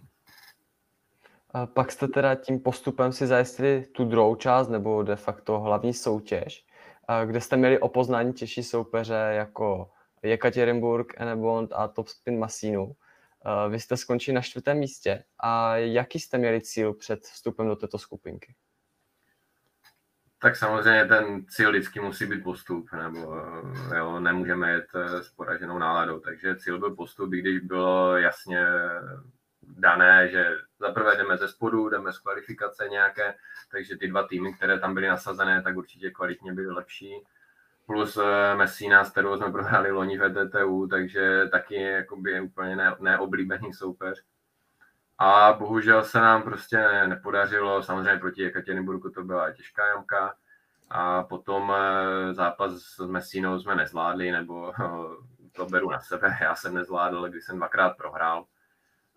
A 1.49 1.65
pak 1.65 1.91
jste 1.91 2.07
teda 2.07 2.35
tím 2.35 2.59
postupem 2.59 3.11
si 3.11 3.27
zajistili 3.27 3.85
tu 3.85 4.05
druhou 4.05 4.35
část, 4.35 4.67
nebo 4.67 5.03
de 5.03 5.15
facto 5.15 5.59
hlavní 5.59 5.93
soutěž, 5.93 6.65
kde 7.25 7.41
jste 7.41 7.57
měli 7.57 7.79
o 7.79 7.89
poznání 7.89 8.33
těžší 8.33 8.63
soupeře 8.63 9.29
jako 9.31 9.91
Jekaterinburg, 10.23 11.13
Enebond 11.21 11.73
a 11.73 11.87
Topspin 11.87 12.39
Masínu. 12.39 12.95
Vy 13.69 13.79
jste 13.79 13.97
skončili 13.97 14.35
na 14.35 14.41
čtvrtém 14.41 14.77
místě. 14.77 15.23
A 15.39 15.75
jaký 15.75 16.19
jste 16.19 16.37
měli 16.37 16.61
cíl 16.61 16.93
před 16.93 17.23
vstupem 17.23 17.67
do 17.67 17.75
této 17.75 17.97
skupinky? 17.97 18.55
Tak 20.39 20.55
samozřejmě 20.55 21.05
ten 21.05 21.45
cíl 21.45 21.69
vždycky 21.69 21.99
musí 21.99 22.25
být 22.25 22.43
postup, 22.43 22.91
nebo 22.91 23.35
jo, 23.95 24.19
nemůžeme 24.19 24.71
jet 24.71 24.85
s 25.21 25.29
poraženou 25.29 25.77
náladou, 25.77 26.19
takže 26.19 26.55
cíl 26.55 26.79
byl 26.79 26.95
postup, 26.95 27.33
i 27.33 27.41
když 27.41 27.59
bylo 27.59 28.17
jasně 28.17 28.67
dané, 29.61 30.29
že 30.31 30.57
zaprvé 30.79 31.17
jdeme 31.17 31.37
ze 31.37 31.47
spodu, 31.47 31.89
jdeme 31.89 32.13
z 32.13 32.19
kvalifikace 32.19 32.87
nějaké, 32.89 33.35
takže 33.71 33.97
ty 33.97 34.07
dva 34.07 34.27
týmy, 34.27 34.53
které 34.53 34.79
tam 34.79 34.93
byly 34.93 35.07
nasazené, 35.07 35.61
tak 35.61 35.77
určitě 35.77 36.11
kvalitně 36.11 36.53
byly 36.53 36.67
lepší. 36.67 37.13
Plus 37.85 38.17
eh, 38.17 38.55
Messina, 38.55 39.03
s 39.03 39.11
kterou 39.11 39.37
jsme 39.37 39.51
prohráli 39.51 39.91
loni 39.91 40.17
v 40.17 40.23
ETTU, 40.23 40.87
takže 40.87 41.47
taky 41.51 41.81
jakoby 41.81 42.41
úplně 42.41 42.75
ne, 42.75 42.95
neoblíbený 42.99 43.73
soupeř. 43.73 44.23
A 45.17 45.53
bohužel 45.53 46.03
se 46.03 46.19
nám 46.19 46.43
prostě 46.43 47.07
nepodařilo, 47.07 47.83
samozřejmě 47.83 48.19
proti 48.19 48.41
Jekaterinburgu 48.41 49.09
to 49.09 49.23
byla 49.23 49.51
těžká 49.51 49.87
jamka, 49.87 50.35
a 50.89 51.23
potom 51.23 51.73
eh, 51.75 52.33
zápas 52.33 52.71
s 52.73 53.07
Messínou 53.07 53.59
jsme 53.59 53.75
nezvládli, 53.75 54.31
nebo 54.31 54.73
to 55.51 55.65
beru 55.65 55.89
na 55.89 55.99
sebe, 55.99 56.37
já 56.41 56.55
jsem 56.55 56.73
nezvládl, 56.73 57.29
když 57.29 57.43
jsem 57.43 57.57
dvakrát 57.57 57.97
prohrál. 57.97 58.45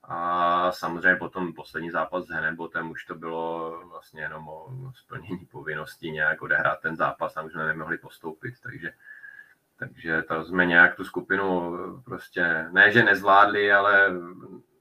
A 0.08 0.72
samozřejmě 0.72 1.16
potom 1.16 1.54
poslední 1.54 1.90
zápas 1.90 2.26
s 2.26 2.30
Henebotem 2.30 2.90
už 2.90 3.04
to 3.04 3.14
bylo 3.14 3.80
vlastně 3.88 4.22
jenom 4.22 4.48
o 4.48 4.92
splnění 4.94 5.46
povinností 5.46 6.10
nějak 6.10 6.42
odehrát 6.42 6.80
ten 6.80 6.96
zápas, 6.96 7.34
tam 7.34 7.46
už 7.46 7.52
jsme 7.52 7.66
nemohli 7.66 7.98
postoupit, 7.98 8.54
takže, 8.62 8.92
takže 9.78 10.22
to 10.22 10.44
jsme 10.44 10.66
nějak 10.66 10.94
tu 10.94 11.04
skupinu 11.04 11.72
prostě, 12.04 12.66
ne 12.70 12.92
že 12.92 13.02
nezvládli, 13.02 13.72
ale 13.72 14.12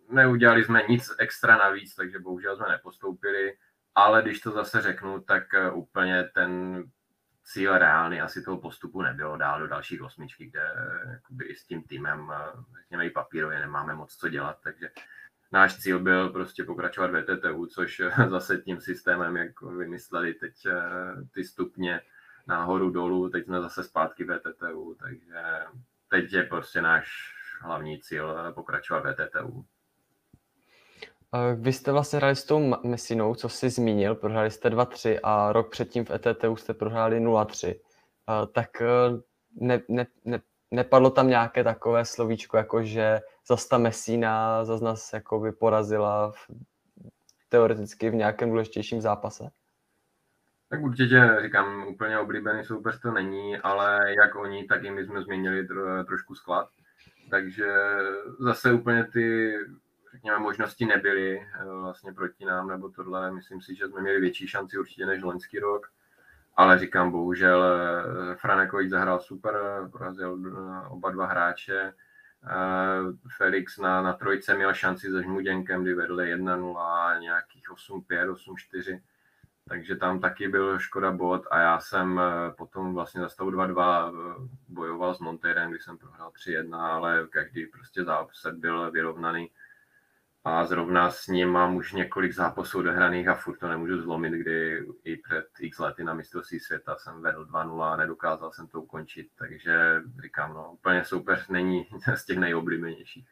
neudělali 0.09 0.63
jsme 0.63 0.81
nic 0.89 1.11
extra 1.19 1.57
navíc, 1.57 1.95
takže 1.95 2.19
bohužel 2.19 2.57
jsme 2.57 2.69
nepostoupili, 2.69 3.57
ale 3.95 4.21
když 4.21 4.39
to 4.39 4.51
zase 4.51 4.81
řeknu, 4.81 5.21
tak 5.21 5.43
úplně 5.73 6.23
ten 6.23 6.83
cíl 7.43 7.77
reálný 7.77 8.21
asi 8.21 8.43
toho 8.43 8.57
postupu 8.57 9.01
nebylo 9.01 9.37
dál 9.37 9.59
do 9.59 9.67
další 9.67 10.01
osmičky, 10.01 10.45
kde 10.45 10.71
s 11.55 11.65
tím 11.65 11.83
týmem, 11.83 12.33
řekněme 12.79 13.05
i 13.05 13.09
papírově, 13.09 13.59
nemáme 13.59 13.95
moc 13.95 14.15
co 14.15 14.29
dělat, 14.29 14.57
takže 14.63 14.89
náš 15.55 15.77
cíl 15.77 15.99
byl 15.99 16.29
prostě 16.29 16.63
pokračovat 16.63 17.11
v 17.11 17.21
VTTU, 17.21 17.65
což 17.65 18.01
zase 18.29 18.57
tím 18.57 18.81
systémem, 18.81 19.37
jak 19.37 19.61
vymysleli 19.61 20.33
teď 20.33 20.65
eh, 20.65 20.81
ty 21.33 21.43
stupně 21.43 22.01
nahoru 22.47 22.89
dolů, 22.89 23.29
teď 23.29 23.45
jsme 23.45 23.61
zase 23.61 23.83
zpátky 23.83 24.23
v 24.23 24.37
VTTU, 24.37 24.95
takže 24.99 25.41
teď 26.09 26.33
je 26.33 26.43
prostě 26.43 26.81
náš 26.81 27.33
hlavní 27.61 27.99
cíl 27.99 28.37
eh, 28.39 28.53
pokračovat 28.53 29.03
v 29.03 29.13
VTTU. 29.13 29.65
Vy 31.55 31.73
jste 31.73 31.91
vlastně 31.91 32.17
hráli 32.17 32.35
s 32.35 32.43
tou 32.43 32.75
Messinou, 32.83 33.35
co 33.35 33.49
jsi 33.49 33.69
zmínil, 33.69 34.15
prohráli 34.15 34.51
jste 34.51 34.69
2-3 34.69 35.19
a 35.23 35.51
rok 35.51 35.71
předtím 35.71 36.05
v 36.05 36.11
ETTU 36.11 36.55
jste 36.55 36.73
prohráli 36.73 37.19
0-3. 37.19 37.79
Tak 38.53 38.81
eh, 38.81 38.87
ne, 39.55 39.81
ne, 39.89 40.07
ne, 40.25 40.39
nepadlo 40.71 41.09
tam 41.09 41.27
nějaké 41.27 41.63
takové 41.63 42.05
slovíčko, 42.05 42.57
jako 42.57 42.83
že 42.83 43.21
zase 43.47 43.69
ta 43.69 43.77
Messina 43.77 44.65
zase 44.65 44.85
nás 44.85 45.13
jakoby 45.13 45.51
porazila 45.51 46.31
v, 46.31 46.47
teoreticky 47.49 48.09
v 48.09 48.15
nějakém 48.15 48.49
důležitějším 48.49 49.01
zápase? 49.01 49.49
Tak 50.69 50.81
určitě, 50.81 51.37
říkám, 51.41 51.87
úplně 51.87 52.19
oblíbený 52.19 52.63
soupeř 52.63 52.99
to 53.01 53.11
není, 53.11 53.57
ale 53.57 54.13
jak 54.13 54.35
oni, 54.35 54.63
tak 54.63 54.83
i 54.83 54.91
my 54.91 55.05
jsme 55.05 55.21
změnili 55.21 55.67
tro, 55.67 56.03
trošku 56.03 56.35
sklad. 56.35 56.69
Takže 57.29 57.73
zase 58.39 58.73
úplně 58.73 59.03
ty, 59.03 59.53
řekněme, 60.13 60.39
možnosti 60.39 60.85
nebyly 60.85 61.39
eh, 61.39 61.65
vlastně 61.65 62.13
proti 62.13 62.45
nám, 62.45 62.67
nebo 62.67 62.89
tohle. 62.89 63.31
Myslím 63.31 63.61
si, 63.61 63.75
že 63.75 63.87
jsme 63.87 64.01
měli 64.01 64.19
větší 64.19 64.47
šanci 64.47 64.77
určitě 64.77 65.05
než 65.05 65.23
loňský 65.23 65.59
rok. 65.59 65.87
Ale 66.55 66.79
říkám, 66.79 67.11
bohužel 67.11 67.63
eh, 67.63 68.35
Franekovič 68.35 68.89
zahrál 68.89 69.19
super, 69.19 69.55
porazil 69.91 70.39
eh, 70.47 70.87
oba 70.87 71.11
dva 71.11 71.25
hráče. 71.25 71.93
Felix 73.37 73.77
na, 73.77 74.01
na 74.01 74.13
trojce 74.13 74.55
měl 74.55 74.73
šanci 74.73 75.11
se 75.11 75.23
Žmuděnkem, 75.23 75.81
kdy 75.81 75.93
vedli 75.93 76.35
1-0, 76.35 77.19
nějakých 77.19 77.69
8-5, 77.69 78.33
8-4. 78.33 79.01
Takže 79.69 79.95
tam 79.95 80.19
taky 80.19 80.47
byl 80.47 80.79
škoda 80.79 81.11
bod 81.11 81.43
a 81.51 81.59
já 81.59 81.79
jsem 81.79 82.19
eh, 82.19 82.51
potom 82.51 82.93
vlastně 82.93 83.21
za 83.21 83.29
stavu 83.29 83.51
2-2 83.51 84.13
bojoval 84.67 85.15
s 85.15 85.19
Monterem, 85.19 85.69
kdy 85.69 85.79
jsem 85.79 85.97
prohrál 85.97 86.31
3-1, 86.31 86.75
ale 86.79 87.27
každý 87.29 87.65
prostě 87.65 88.03
zápas 88.03 88.45
byl 88.53 88.91
vyrovnaný 88.91 89.51
a 90.45 90.65
zrovna 90.65 91.11
s 91.11 91.27
ním 91.27 91.49
mám 91.49 91.75
už 91.75 91.93
několik 91.93 92.33
zápasů 92.33 92.79
odehraných 92.79 93.27
a 93.27 93.35
furt 93.35 93.57
to 93.57 93.67
nemůžu 93.67 94.01
zlomit, 94.01 94.33
kdy 94.33 94.85
i 95.03 95.17
před 95.17 95.45
x 95.59 95.79
lety 95.79 96.03
na 96.03 96.13
mistrovství 96.13 96.59
světa 96.59 96.95
jsem 96.95 97.21
vedl 97.21 97.45
2-0 97.45 97.81
a 97.81 97.95
nedokázal 97.95 98.51
jsem 98.51 98.67
to 98.67 98.81
ukončit, 98.81 99.27
takže 99.37 100.01
říkám, 100.21 100.53
no 100.53 100.71
úplně 100.73 101.05
soupeř 101.05 101.47
není 101.47 101.87
z 102.15 102.25
těch 102.25 102.37
nejoblíbenějších. 102.37 103.27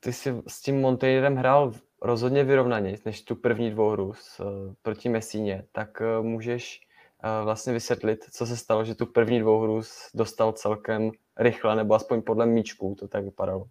Ty 0.00 0.12
jsi 0.12 0.42
s 0.46 0.60
tím 0.62 0.80
Monteirem 0.80 1.36
hrál 1.36 1.72
rozhodně 2.02 2.44
vyrovnaně 2.44 2.96
než 3.04 3.22
tu 3.22 3.34
první 3.36 3.70
dvouhru 3.70 4.12
s, 4.12 4.40
eh, 4.40 4.74
proti 4.82 5.08
Mesíně, 5.08 5.64
tak 5.72 6.00
uh, 6.00 6.26
můžeš 6.26 6.80
uh, 7.24 7.44
vlastně 7.44 7.72
vysvětlit, 7.72 8.24
co 8.30 8.46
se 8.46 8.56
stalo, 8.56 8.84
že 8.84 8.94
tu 8.94 9.06
první 9.06 9.40
dvouhru 9.40 9.80
dostal 10.14 10.52
celkem 10.52 11.10
rychle, 11.36 11.76
nebo 11.76 11.94
aspoň 11.94 12.22
podle 12.22 12.46
míčků 12.46 12.96
to 12.98 13.08
tak 13.08 13.24
vypadalo 13.24 13.66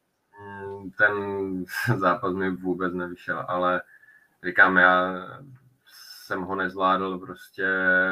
ten 0.97 1.13
zápas 1.97 2.33
mi 2.33 2.49
vůbec 2.49 2.93
nevyšel, 2.93 3.45
ale 3.47 3.81
říkám, 4.43 4.77
já 4.77 5.27
jsem 5.85 6.41
ho 6.41 6.55
nezvládl 6.55 7.19
prostě 7.19 7.67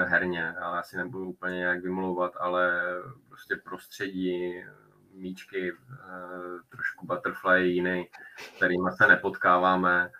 herně, 0.07 0.55
ale 0.61 0.79
asi 0.79 0.97
nebudu 0.97 1.29
úplně 1.29 1.57
nějak 1.57 1.83
vymlouvat, 1.83 2.31
ale 2.39 2.83
prostě 3.29 3.55
prostředí, 3.55 4.63
míčky, 5.13 5.71
eh, 5.71 6.59
trošku 6.69 7.07
butterfly 7.07 7.67
jiný, 7.67 8.09
kterými 8.57 8.89
se 8.97 9.07
nepotkáváme, 9.07 10.11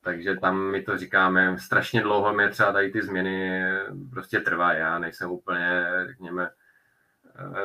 takže 0.00 0.36
tam 0.36 0.70
mi 0.70 0.82
to 0.82 0.98
říkáme, 0.98 1.58
strašně 1.58 2.02
dlouho 2.02 2.34
mi 2.34 2.50
třeba 2.50 2.72
tady 2.72 2.90
ty 2.90 3.02
změny 3.02 3.62
prostě 4.10 4.40
trvá. 4.40 4.72
Já 4.72 4.98
nejsem 4.98 5.30
úplně, 5.30 5.84
řekněme, 6.06 6.50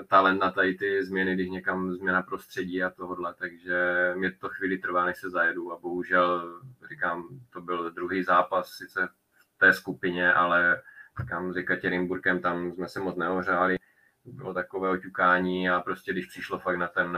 talent 0.07 0.41
na 0.41 0.51
tady 0.51 0.73
ty 0.73 1.05
změny, 1.05 1.33
když 1.33 1.49
někam 1.49 1.93
změna 1.93 2.21
prostředí 2.21 2.83
a 2.83 2.89
tohodle, 2.89 3.33
takže 3.33 4.11
mě 4.15 4.31
to 4.31 4.49
chvíli 4.49 4.77
trvá, 4.77 5.05
než 5.05 5.17
se 5.17 5.29
zajedu 5.29 5.73
a 5.73 5.79
bohužel, 5.79 6.59
říkám, 6.89 7.27
to 7.49 7.61
byl 7.61 7.91
druhý 7.91 8.23
zápas, 8.23 8.69
sice 8.69 9.09
v 9.55 9.57
té 9.57 9.73
skupině, 9.73 10.33
ale 10.33 10.81
kam 11.27 11.53
s 11.53 11.57
Ekaterinburgem 11.57 12.41
tam 12.41 12.71
jsme 12.71 12.87
se 12.87 12.99
moc 12.99 13.15
neohřáli, 13.15 13.77
bylo 14.25 14.53
takové 14.53 14.89
oťukání 14.89 15.69
a 15.69 15.79
prostě 15.79 16.11
když 16.11 16.25
přišlo 16.25 16.59
fakt 16.59 16.77
na 16.77 16.87
ten, 16.87 17.17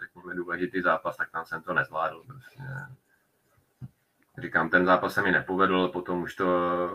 řekněme, 0.00 0.34
důležitý 0.34 0.82
zápas, 0.82 1.16
tak 1.16 1.30
tam 1.30 1.44
jsem 1.44 1.62
to 1.62 1.74
nezvládl. 1.74 2.22
Prostě. 2.26 2.62
Říkám, 4.38 4.70
ten 4.70 4.86
zápas 4.86 5.14
se 5.14 5.22
mi 5.22 5.32
nepovedl, 5.32 5.88
potom 5.88 6.22
už 6.22 6.34
to 6.34 6.46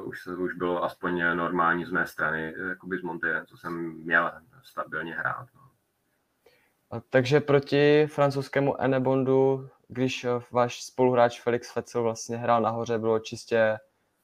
už, 0.06 0.22
se, 0.22 0.36
už 0.36 0.54
bylo 0.54 0.84
aspoň 0.84 1.24
normální 1.34 1.86
z 1.86 1.92
mé 1.92 2.08
strany, 2.08 2.54
jakoby 2.70 2.98
z 2.98 3.02
Monterem, 3.02 3.46
co 3.46 3.58
jsem 3.58 3.94
měl 3.94 4.32
stabilně 4.64 5.16
hrát. 5.16 5.48
No. 5.56 7.02
Takže 7.10 7.40
proti 7.40 8.08
francouzskému 8.08 8.82
Enebondu, 8.82 9.70
když 9.88 10.26
váš 10.52 10.84
spoluhráč 10.84 11.42
Felix 11.42 11.74
Fetzel 11.74 12.04
vlastně 12.04 12.38
hrál 12.38 12.62
nahoře, 12.62 13.00
bylo 13.00 13.20
čistě 13.20 13.78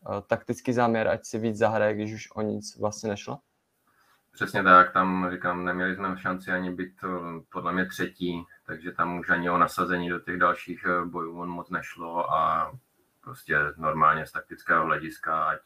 uh, 0.08 0.22
taktický 0.22 0.74
záměr, 0.74 1.08
ať 1.08 1.26
si 1.26 1.40
víc 1.40 1.58
zahraje, 1.58 1.96
když 1.96 2.14
už 2.14 2.32
o 2.36 2.42
nic 2.42 2.78
vlastně 2.80 3.10
nešlo? 3.10 3.40
Přesně 4.32 4.64
tak, 4.64 4.94
tam 4.94 5.30
říkám, 5.32 5.66
neměli 5.66 5.96
jsme 5.96 6.18
šanci 6.18 6.52
ani 6.52 6.72
být 6.72 6.94
podle 7.50 7.74
mě 7.74 7.86
třetí, 7.86 8.44
takže 8.66 8.92
tam 8.92 9.20
už 9.20 9.30
ani 9.30 9.50
o 9.50 9.58
nasazení 9.58 10.10
do 10.10 10.20
těch 10.20 10.38
dalších 10.38 10.86
eh, 10.86 11.06
bojů 11.06 11.40
on 11.40 11.50
moc 11.50 11.70
nešlo 11.70 12.34
a 12.34 12.72
prostě 13.22 13.58
normálně 13.78 14.26
z 14.26 14.32
taktického 14.32 14.86
hlediska, 14.86 15.44
ať 15.44 15.60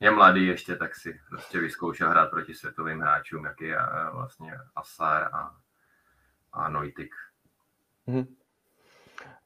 je 0.00 0.10
mladý 0.10 0.46
ještě, 0.46 0.76
tak 0.76 0.94
si 0.94 1.20
prostě 1.28 1.60
vyzkoušel 1.60 2.10
hrát 2.10 2.30
proti 2.30 2.54
světovým 2.54 3.00
hráčům, 3.00 3.44
jak 3.44 3.60
je 3.60 3.76
eh, 3.78 4.10
vlastně 4.12 4.58
Asar 4.76 5.28
a, 5.32 5.56
a 6.52 6.68
Neutik. 6.68 7.14
Mm-hmm. 8.08 8.26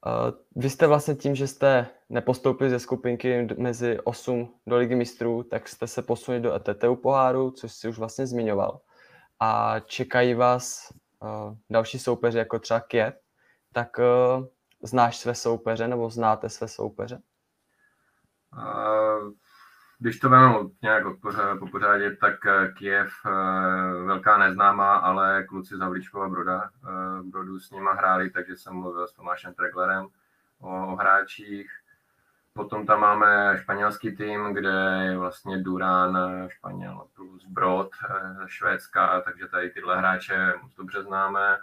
Uh, 0.06 0.62
vy 0.62 0.70
jste 0.70 0.86
vlastně 0.86 1.14
tím, 1.14 1.34
že 1.34 1.46
jste 1.46 1.86
nepostoupili 2.08 2.70
ze 2.70 2.78
skupinky 2.78 3.48
mezi 3.58 4.00
8 4.04 4.54
do 4.66 4.76
ligy 4.76 4.94
mistrů, 4.94 5.42
tak 5.42 5.68
jste 5.68 5.86
se 5.86 6.02
posunuli 6.02 6.42
do 6.42 6.54
ETTU 6.54 6.96
poháru, 6.96 7.50
což 7.50 7.72
si 7.72 7.88
už 7.88 7.98
vlastně 7.98 8.26
zmiňoval. 8.26 8.80
A 9.40 9.80
čekají 9.80 10.34
vás 10.34 10.92
uh, 11.22 11.56
další 11.70 11.98
soupeře, 11.98 12.38
jako 12.38 12.58
třeba 12.58 12.80
Kiev. 12.80 13.14
Tak 13.72 13.98
uh, 13.98 14.46
znáš 14.82 15.16
své 15.16 15.34
soupeře 15.34 15.88
nebo 15.88 16.10
znáte 16.10 16.48
své 16.48 16.68
soupeře? 16.68 17.20
Když 20.02 20.18
to 20.18 20.28
vezmu 20.28 20.72
nějak 20.82 21.04
po 21.58 21.66
pořádě, 21.66 22.16
tak 22.16 22.46
eh, 22.46 22.68
Kiev 22.68 23.12
eh, 23.26 23.30
velká 24.04 24.38
neznámá, 24.38 24.96
ale 24.96 25.44
kluci 25.44 25.76
z 25.76 25.80
Havličkova 25.80 26.28
Broda, 26.28 26.70
eh, 26.84 27.22
Brodu 27.22 27.60
s 27.60 27.70
nima 27.70 27.92
hráli, 27.92 28.30
takže 28.30 28.56
jsem 28.56 28.72
mluvil 28.74 29.06
s 29.06 29.12
Tomášem 29.12 29.54
Treglerem 29.54 30.06
o, 30.60 30.92
o 30.92 30.96
hráčích. 30.96 31.70
Potom 32.52 32.86
tam 32.86 33.00
máme 33.00 33.58
španělský 33.58 34.16
tým, 34.16 34.54
kde 34.54 35.00
je 35.02 35.18
vlastně 35.18 35.58
Durán, 35.58 36.18
Španěl 36.48 37.06
plus 37.14 37.46
Brod, 37.46 37.90
Švédska, 38.46 39.20
takže 39.20 39.46
tady 39.48 39.70
tyhle 39.70 39.98
hráče 39.98 40.54
moc 40.62 40.74
dobře 40.74 41.02
známe 41.02 41.58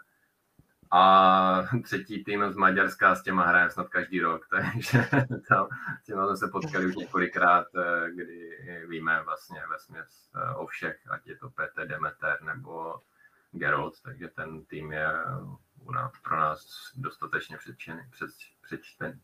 a 0.91 1.63
třetí 1.83 2.23
tým 2.23 2.51
z 2.51 2.55
Maďarska 2.55 3.15
s 3.15 3.23
těma 3.23 3.45
hraje 3.45 3.69
snad 3.69 3.89
každý 3.89 4.19
rok, 4.19 4.47
takže 4.51 5.09
tam 5.49 5.67
těma 6.05 6.25
jsme 6.27 6.37
se 6.37 6.47
potkali 6.47 6.85
už 6.85 6.95
několikrát, 6.95 7.67
eh, 7.75 8.11
kdy 8.11 8.49
víme 8.87 9.23
vlastně 9.23 9.61
ve 9.71 9.79
směs 9.79 10.29
eh, 10.35 10.55
o 10.55 10.67
všech, 10.67 10.99
ať 11.09 11.27
je 11.27 11.37
to 11.37 11.49
PT 11.49 11.85
Demeter 11.85 12.43
nebo 12.43 12.95
Gerold, 13.51 14.01
takže 14.01 14.27
ten 14.27 14.65
tým 14.65 14.91
je 14.91 15.07
pro 16.23 16.37
nás 16.37 16.91
dostatečně 16.95 17.57
přečtený, 17.57 18.01
přečtený. 18.61 19.21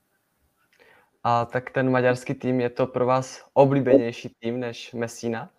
A 1.23 1.45
tak 1.45 1.69
ten 1.69 1.91
maďarský 1.91 2.33
tým, 2.33 2.61
je 2.61 2.69
to 2.69 2.87
pro 2.87 3.05
vás 3.05 3.49
oblíbenější 3.53 4.35
tým 4.39 4.59
než 4.59 4.93
Messina? 4.93 5.49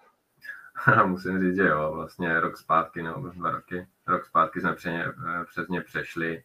Musím 1.06 1.40
říct, 1.40 1.56
že 1.56 1.66
jo, 1.66 1.92
vlastně 1.94 2.40
rok 2.40 2.56
zpátky 2.56 3.02
nebo 3.02 3.28
dva 3.28 3.50
roky. 3.50 3.86
Rok 4.06 4.26
zpátky 4.26 4.60
jsme 4.60 4.74
pře, 4.74 5.14
přes 5.50 5.68
ně 5.68 5.80
přešli 5.80 6.44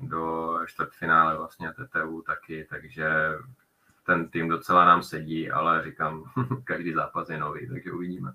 do 0.00 0.54
čtvrtfinále 0.66 1.36
vlastně 1.36 1.72
TTU 1.72 2.22
taky, 2.22 2.66
takže 2.70 3.10
ten 4.06 4.28
tým 4.28 4.48
docela 4.48 4.84
nám 4.84 5.02
sedí, 5.02 5.50
ale 5.50 5.84
říkám, 5.84 6.24
každý 6.64 6.92
zápas 6.92 7.28
je 7.28 7.38
nový, 7.38 7.68
takže 7.68 7.92
uvidíme. 7.92 8.32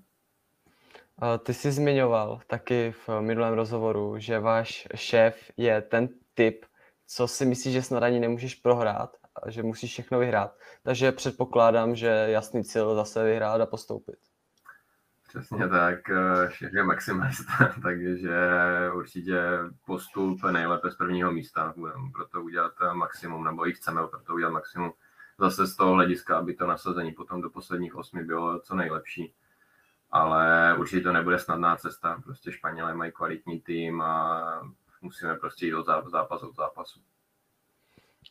Ty 1.38 1.54
jsi 1.54 1.72
zmiňoval 1.72 2.40
taky 2.46 2.92
v 2.92 3.20
minulém 3.20 3.54
rozhovoru, 3.54 4.14
že 4.18 4.38
váš 4.38 4.88
šéf 4.94 5.50
je 5.56 5.82
ten 5.82 6.08
typ, 6.34 6.64
co 7.06 7.28
si 7.28 7.46
myslíš, 7.46 7.74
že 7.74 7.82
snad 7.82 8.02
ani 8.02 8.20
nemůžeš 8.20 8.54
prohrát, 8.54 9.16
že 9.46 9.62
musíš 9.62 9.90
všechno 9.90 10.18
vyhrát. 10.18 10.56
Takže 10.82 11.12
předpokládám, 11.12 11.94
že 11.94 12.08
jasný 12.08 12.64
cíl 12.64 12.94
zase 12.94 13.24
vyhrát 13.24 13.60
a 13.60 13.66
postoupit. 13.66 14.18
Přesně 15.28 15.68
tak, 15.68 16.10
eh, 16.10 16.50
je 16.72 16.84
maximalista, 16.84 17.74
takže 17.82 18.38
určitě 18.94 19.42
postup 19.86 20.42
nejlépe 20.42 20.90
z 20.90 20.94
prvního 20.94 21.32
místa. 21.32 21.74
Budeme 21.76 22.10
proto 22.12 22.42
udělat 22.42 22.72
maximum, 22.92 23.44
nebo 23.44 23.68
i 23.68 23.72
chceme 23.72 24.06
proto 24.06 24.34
udělat 24.34 24.50
maximum. 24.50 24.92
Zase 25.38 25.66
z 25.66 25.76
toho 25.76 25.92
hlediska, 25.92 26.38
aby 26.38 26.54
to 26.54 26.66
nasazení 26.66 27.12
potom 27.12 27.40
do 27.42 27.50
posledních 27.50 27.96
osmi 27.96 28.24
bylo 28.24 28.60
co 28.60 28.74
nejlepší. 28.74 29.34
Ale 30.10 30.74
určitě 30.78 31.02
to 31.02 31.12
nebude 31.12 31.38
snadná 31.38 31.76
cesta. 31.76 32.20
Prostě 32.24 32.52
Španělé 32.52 32.94
mají 32.94 33.12
kvalitní 33.12 33.60
tým 33.60 34.02
a 34.02 34.42
musíme 35.00 35.34
prostě 35.34 35.66
jít 35.66 35.74
od 35.74 35.86
zápasu 36.10 36.48
od 36.48 36.56
zápasu. 36.56 37.00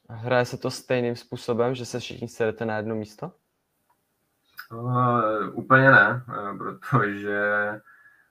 Hraje 0.09 0.45
se 0.45 0.57
to 0.57 0.71
stejným 0.71 1.15
způsobem, 1.15 1.75
že 1.75 1.85
se 1.85 1.99
všichni 1.99 2.27
sedete 2.27 2.65
na 2.65 2.77
jedno 2.77 2.95
místo? 2.95 3.31
Uh, 4.71 5.49
úplně 5.53 5.91
ne, 5.91 6.23
protože 6.57 7.41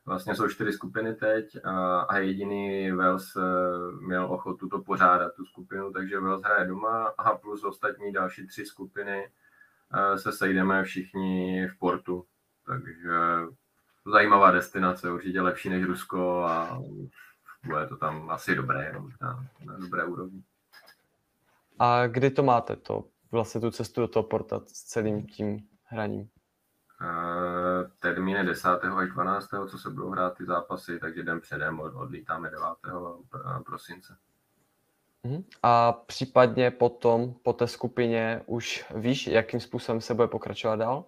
vlastně 0.07 0.35
jsou 0.35 0.49
čtyři 0.49 0.73
skupiny 0.73 1.15
teď 1.15 1.65
a, 1.65 2.01
a 2.01 2.19
jediný 2.19 2.93
Wales 2.93 3.37
uh, 3.37 3.43
měl 4.01 4.33
ochotu 4.33 4.69
to 4.69 4.79
pořádat, 4.79 5.35
tu 5.35 5.45
skupinu, 5.45 5.93
takže 5.93 6.21
Wales 6.21 6.43
hraje 6.43 6.67
doma 6.67 7.07
a 7.19 7.35
plus 7.35 7.65
ostatní 7.65 8.13
další 8.13 8.47
tři 8.47 8.67
skupiny 8.67 9.29
uh, 9.95 10.17
se 10.17 10.33
sejdeme 10.33 10.85
všichni 10.85 11.69
v 11.69 11.79
Portu. 11.79 12.27
Takže 12.67 13.19
zajímavá 14.13 14.51
destinace, 14.51 15.13
určitě 15.13 15.41
lepší 15.41 15.69
než 15.69 15.85
Rusko 15.85 16.45
a 16.45 16.83
bude 17.67 17.87
to 17.87 17.97
tam 17.97 18.31
asi 18.31 18.55
dobré, 18.55 18.95
na, 19.21 19.47
na 19.65 19.79
dobré 19.79 20.05
úrovni. 20.05 20.43
A 21.79 22.07
kdy 22.07 22.31
to 22.31 22.43
máte, 22.43 22.77
to 22.77 23.05
vlastně 23.33 23.61
tu 23.61 23.71
cestu 23.71 24.01
do 24.01 24.09
toho 24.09 24.23
porta 24.23 24.61
s 24.67 24.85
celým 24.85 25.27
tím 25.27 25.69
hraním? 25.95 26.29
Termín 27.99 28.37
je 28.37 28.45
10. 28.45 28.69
až 28.69 29.11
12. 29.11 29.49
co 29.69 29.79
se 29.79 29.91
budou 29.91 30.11
hrát 30.11 30.37
ty 30.37 30.45
zápasy, 30.45 30.99
takže 30.99 31.23
den 31.23 31.41
předem 31.41 31.81
odlítáme 31.81 32.51
9. 32.51 32.65
prosince. 33.67 34.17
Mhm. 35.25 35.45
A 35.63 35.93
případně 35.93 36.71
potom, 36.71 37.35
po 37.43 37.53
té 37.53 37.67
skupině, 37.67 38.43
už 38.47 38.85
víš, 38.95 39.27
jakým 39.27 39.61
způsobem 39.61 40.01
se 40.01 40.15
bude 40.15 40.29
pokračovat 40.29 40.77
dál? 40.77 41.05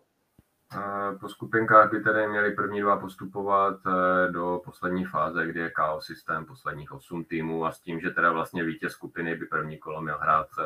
Po 1.21 1.29
skupinkách 1.29 1.91
by 1.91 2.01
tedy 2.01 2.29
měli 2.29 2.55
první 2.55 2.81
dva 2.81 2.97
postupovat 2.97 3.77
eh, 3.87 4.33
do 4.33 4.61
poslední 4.65 5.05
fáze, 5.05 5.47
kdy 5.47 5.61
je 5.61 5.71
KO 5.71 6.01
systém 6.01 6.47
posledních 6.47 6.93
8 6.93 7.25
týmů 7.25 7.67
a 7.67 7.73
s 7.73 7.81
tím, 7.81 8.01
že 8.01 8.11
teda 8.11 8.33
vlastně 8.33 8.65
vítěz 8.65 8.93
skupiny 8.93 9.37
by 9.37 9.47
první 9.47 9.79
kolo 9.79 10.01
měl 10.01 10.19
hrát 10.19 10.47
eh, 10.59 10.65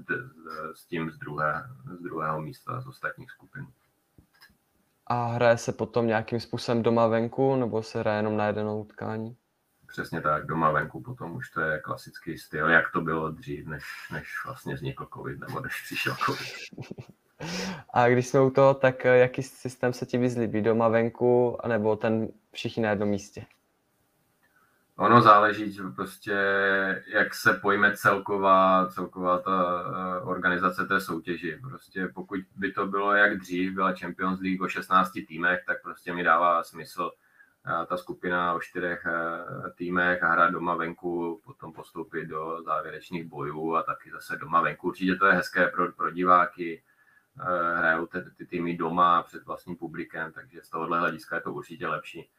s, 0.00 0.80
s 0.80 0.86
tím 0.86 1.10
z, 1.10 1.18
druhé, 1.18 1.64
z 1.98 2.02
druhého 2.02 2.40
místa 2.40 2.80
z 2.80 2.86
ostatních 2.86 3.30
skupin. 3.30 3.66
A 5.06 5.26
hraje 5.26 5.58
se 5.58 5.72
potom 5.72 6.06
nějakým 6.06 6.40
způsobem 6.40 6.82
doma 6.82 7.06
venku, 7.06 7.56
nebo 7.56 7.82
se 7.82 8.00
hraje 8.00 8.18
jenom 8.18 8.36
na 8.36 8.46
jednou 8.46 8.80
utkání? 8.80 9.36
Přesně 9.86 10.20
tak, 10.20 10.46
doma 10.46 10.70
venku 10.70 11.00
potom 11.00 11.32
už 11.32 11.50
to 11.50 11.60
je 11.60 11.78
klasický 11.78 12.38
styl, 12.38 12.68
jak 12.68 12.92
to 12.92 13.00
bylo 13.00 13.30
dřív, 13.30 13.66
než, 13.66 13.84
než 14.12 14.44
vlastně 14.46 14.74
vznikl 14.74 15.08
covid, 15.14 15.40
nebo 15.40 15.60
než 15.60 15.82
přišel 15.84 16.16
covid. 16.26 16.48
A 17.90 18.08
když 18.08 18.26
jsme 18.26 18.40
u 18.40 18.50
toho, 18.50 18.74
tak 18.74 19.04
jaký 19.04 19.42
systém 19.42 19.92
se 19.92 20.06
ti 20.06 20.18
vyzlíbí? 20.18 20.62
Doma 20.62 20.88
venku, 20.88 21.58
anebo 21.64 21.96
ten 21.96 22.28
všichni 22.52 22.82
na 22.82 22.90
jednom 22.90 23.08
místě? 23.08 23.46
Ono 24.98 25.22
záleží, 25.22 25.78
prostě 25.96 26.34
jak 27.06 27.34
se 27.34 27.52
pojme 27.52 27.96
celková, 27.96 28.88
celková 28.88 29.38
ta 29.38 29.84
eh, 29.86 30.20
organizace 30.20 30.86
té 30.86 31.00
soutěži. 31.00 31.58
Prostě 31.62 32.08
pokud 32.14 32.40
by 32.56 32.72
to 32.72 32.86
bylo 32.86 33.14
jak 33.14 33.38
dřív, 33.38 33.72
byla 33.72 33.92
Champions 33.92 34.40
League 34.40 34.62
o 34.62 34.68
16 34.68 35.12
týmech, 35.28 35.60
tak 35.66 35.82
prostě 35.82 36.14
mi 36.14 36.22
dává 36.22 36.62
smysl 36.62 37.10
eh, 37.66 37.86
ta 37.86 37.96
skupina 37.96 38.54
o 38.54 38.60
čtyřech 38.60 39.06
eh, 39.06 39.70
týmech 39.70 40.22
a 40.22 40.32
hrát 40.32 40.50
doma 40.50 40.74
venku, 40.74 41.40
potom 41.44 41.72
postoupit 41.72 42.26
do 42.26 42.62
závěrečných 42.64 43.24
bojů 43.24 43.76
a 43.76 43.82
taky 43.82 44.10
zase 44.10 44.36
doma 44.36 44.62
venku. 44.62 44.86
Určitě 44.86 45.16
to 45.16 45.26
je 45.26 45.32
hezké 45.32 45.66
pro, 45.68 45.92
pro 45.92 46.10
diváky, 46.10 46.82
hrajou 47.76 48.06
ty, 48.06 48.18
ty 48.36 48.46
týmy 48.46 48.76
doma 48.76 49.22
před 49.22 49.44
vlastním 49.44 49.76
publikem, 49.76 50.32
takže 50.32 50.60
z 50.62 50.70
tohohle 50.70 51.00
hlediska 51.00 51.36
je 51.36 51.42
to 51.42 51.52
určitě 51.52 51.86
lepší 51.86 52.30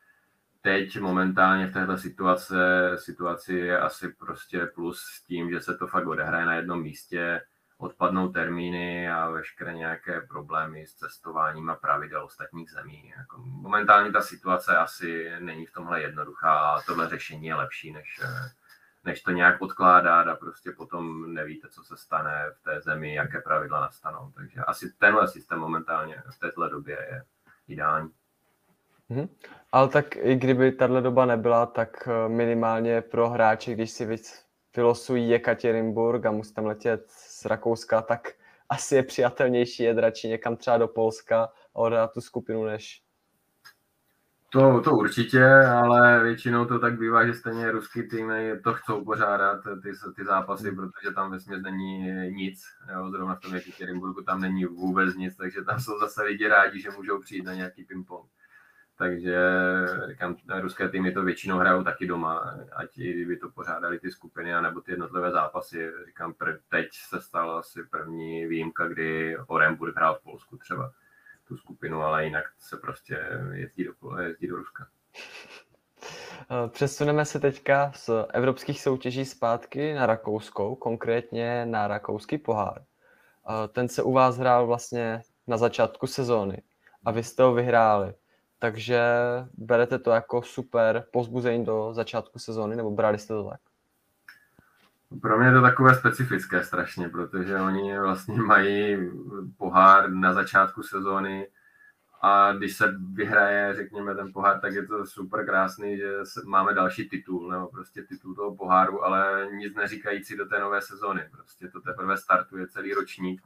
teď 0.62 1.00
momentálně 1.00 1.67
v 1.67 1.74
této 1.74 1.98
situace, 1.98 2.56
situaci 2.95 3.54
je 3.54 3.80
asi 3.80 4.10
prostě 4.10 4.65
plus 4.65 5.02
s 5.02 5.24
tím, 5.24 5.52
že 5.52 5.62
se 5.62 5.78
to 5.78 5.88
fakt 5.88 6.08
odehraje 6.08 6.45
na 6.45 6.54
jednom 6.54 6.82
místě 6.82 7.41
odpadnou 7.78 8.30
termíny 8.30 9.12
a 9.12 9.30
veškeré 9.30 9.74
nějaké 9.74 10.22
problémy 10.22 10.86
s 10.86 10.93
cestováním 10.93 11.69
a 11.69 11.76
pravidel 11.76 12.24
ostatních 12.24 12.72
zemí. 12.72 13.13
Jako 13.17 13.38
momentálně 13.45 14.12
ta 14.12 14.22
situace 14.22 14.78
asi 14.78 15.32
není 15.39 15.65
v 15.65 15.72
tomhle 15.74 16.02
jednoduchá 16.02 16.60
a 16.60 16.82
tohle 16.82 17.10
řešení 17.10 17.48
je 17.48 17.56
lepší, 17.56 17.93
než, 17.93 18.22
než 19.04 19.22
to 19.22 19.32
nějak 19.32 19.62
odkládat 19.62 20.28
a 20.28 20.36
prostě 20.36 20.72
potom 20.72 21.34
nevíte, 21.34 21.69
co 21.69 21.84
se 21.84 21.98
stane 21.98 22.45
v 22.60 22.63
té 22.63 22.82
zemi, 22.82 23.15
jaké 23.15 23.41
pravidla 23.41 23.82
nastanou. 23.82 24.32
Takže 24.36 24.62
asi 24.62 24.93
tenhle 24.98 25.28
systém 25.28 25.60
momentálně 25.60 26.24
v 26.36 26.39
této 26.39 26.69
době 26.69 27.08
je 27.12 27.24
ideální. 27.67 28.10
Hmm. 29.10 29.28
Ale 29.72 29.89
tak 29.89 30.15
i 30.15 30.36
kdyby 30.36 30.72
tahle 30.72 31.02
doba 31.02 31.26
nebyla, 31.26 31.65
tak 31.65 32.08
eh, 32.08 32.30
minimálně 32.30 33.02
pro 33.02 33.30
hráče, 33.30 33.74
když 33.74 33.91
si 33.91 34.19
vylosují 34.76 35.30
Jekaterinburg 35.30 36.26
a 36.26 36.32
musí 36.32 36.54
tam 36.54 36.65
letět 36.65 37.06
z 37.08 37.45
Rakouska, 37.45 38.02
tak 38.02 38.32
asi 38.69 38.95
je 38.95 39.04
přijatelnější 39.04 39.84
jet 39.84 39.98
radši 39.98 40.28
někam 40.28 40.58
třeba 40.58 40.78
do 40.78 40.88
Polska 40.88 41.43
a 41.43 41.80
odehrát 41.80 42.13
tu 42.13 42.22
skupinu, 42.22 42.65
než 42.65 43.02
to, 44.52 44.82
to 44.82 44.91
určitě, 44.91 45.45
ale 45.56 46.24
většinou 46.24 46.65
to 46.65 46.80
tak 46.80 47.00
bývá, 47.00 47.26
že 47.26 47.34
stejně 47.34 47.72
ruský 47.72 48.04
týmy 48.04 48.60
to 48.63 48.74
chcou 48.74 49.06
pořádat, 49.06 49.63
ty, 49.84 49.91
ty 50.15 50.26
zápasy, 50.26 50.72
protože 50.72 51.12
tam 51.15 51.32
vesměs 51.32 51.62
není 51.62 52.12
nic. 52.32 52.62
Jo, 52.93 53.12
zrovna 53.12 53.36
v 53.36 53.39
tom 53.39 53.56
Jekaterinburgu 53.56 54.22
tam 54.22 54.41
není 54.41 54.65
vůbec 54.65 55.15
nic, 55.15 55.36
takže 55.38 55.62
tam 55.62 55.80
jsou 55.80 56.00
zase 56.00 56.24
lidi 56.24 56.48
rádi, 56.48 56.82
že 56.82 56.89
můžou 56.98 57.19
přijít 57.19 57.45
na 57.45 57.54
nějaký 57.54 57.86
ping-pong. 57.86 58.29
Takže 59.00 59.40
říkám, 60.08 60.36
ruské 60.62 60.90
týmy 60.90 61.12
to 61.12 61.24
většinou 61.24 61.58
hrajou 61.58 61.84
taky 61.84 62.08
doma, 62.08 62.60
ať 62.74 62.98
i 62.98 63.14
kdyby 63.14 63.38
to 63.38 63.50
pořádali 63.50 64.00
ty 64.00 64.12
skupiny 64.12 64.62
nebo 64.62 64.82
ty 64.82 64.92
jednotlivé 64.92 65.32
zápasy. 65.32 65.92
Říkám, 66.06 66.34
teď 66.70 66.88
se 66.92 67.22
stala 67.22 67.60
asi 67.60 67.84
první 67.84 68.46
výjimka, 68.46 68.88
kdy 68.88 69.38
Orenburg 69.48 69.96
hrál 69.96 70.16
v 70.16 70.24
Polsku 70.24 70.58
třeba 70.58 70.92
tu 71.48 71.58
skupinu, 71.58 72.02
ale 72.02 72.26
jinak 72.26 72.46
se 72.58 72.78
prostě 72.78 73.20
jezdí 73.52 73.84
do, 73.84 74.18
jezdí 74.18 74.48
do 74.48 74.56
Ruska. 74.56 74.88
Přesuneme 76.68 77.26
se 77.26 77.40
teďka 77.40 77.92
z 77.96 78.10
evropských 78.34 78.82
soutěží 78.82 79.26
zpátky 79.26 79.94
na 79.94 80.06
rakouskou, 80.06 80.76
konkrétně 80.76 81.66
na 81.66 81.88
rakouský 81.88 82.38
pohár. 82.38 82.84
Ten 83.72 83.90
se 83.90 84.04
u 84.04 84.14
vás 84.14 84.38
hrál 84.38 84.68
vlastně 84.68 85.22
na 85.48 85.58
začátku 85.58 86.08
sezóny 86.08 86.62
a 87.06 87.12
vy 87.12 87.24
jste 87.24 87.44
ho 87.44 87.54
vyhráli 87.54 88.14
takže 88.60 89.02
berete 89.54 90.00
to 90.00 90.12
jako 90.12 90.41
super 90.41 91.04
pozbuzení 91.12 91.65
do 91.65 91.93
začátku 91.93 92.39
sezóny, 92.39 92.76
nebo 92.76 92.91
brali 92.91 93.19
jste 93.19 93.34
to 93.34 93.50
tak? 93.50 93.60
Pro 95.22 95.38
mě 95.38 95.48
je 95.48 95.54
to 95.54 95.62
takové 95.62 95.95
specifické 95.95 96.63
strašně, 96.63 97.10
protože 97.10 97.58
oni 97.58 98.00
vlastně 98.00 98.41
mají 98.41 98.98
pohár 99.58 100.12
na 100.12 100.34
začátku 100.34 100.84
sezóny 100.84 101.48
a 102.22 102.54
když 102.54 102.78
se 102.78 102.93
vyhraje, 103.13 103.76
řekněme, 103.76 104.15
ten 104.15 104.34
pohár, 104.34 104.60
tak 104.60 104.74
je 104.74 104.88
to 104.88 105.06
super 105.06 105.45
krásný, 105.45 105.98
že 105.98 106.13
máme 106.45 106.74
další 106.74 107.10
titul, 107.10 107.52
nebo 107.52 107.67
prostě 107.67 108.04
titul 108.04 108.36
toho 108.36 108.56
poháru, 108.56 109.06
ale 109.06 109.48
nic 109.56 109.76
neříkající 109.76 110.38
do 110.38 110.45
té 110.45 110.60
nové 110.60 110.82
sezóny. 110.82 111.30
Prostě 111.32 111.67
to 111.67 111.82
teprve 111.82 112.17
startuje 112.17 112.67
celý 112.67 112.93
ročník 112.93 113.41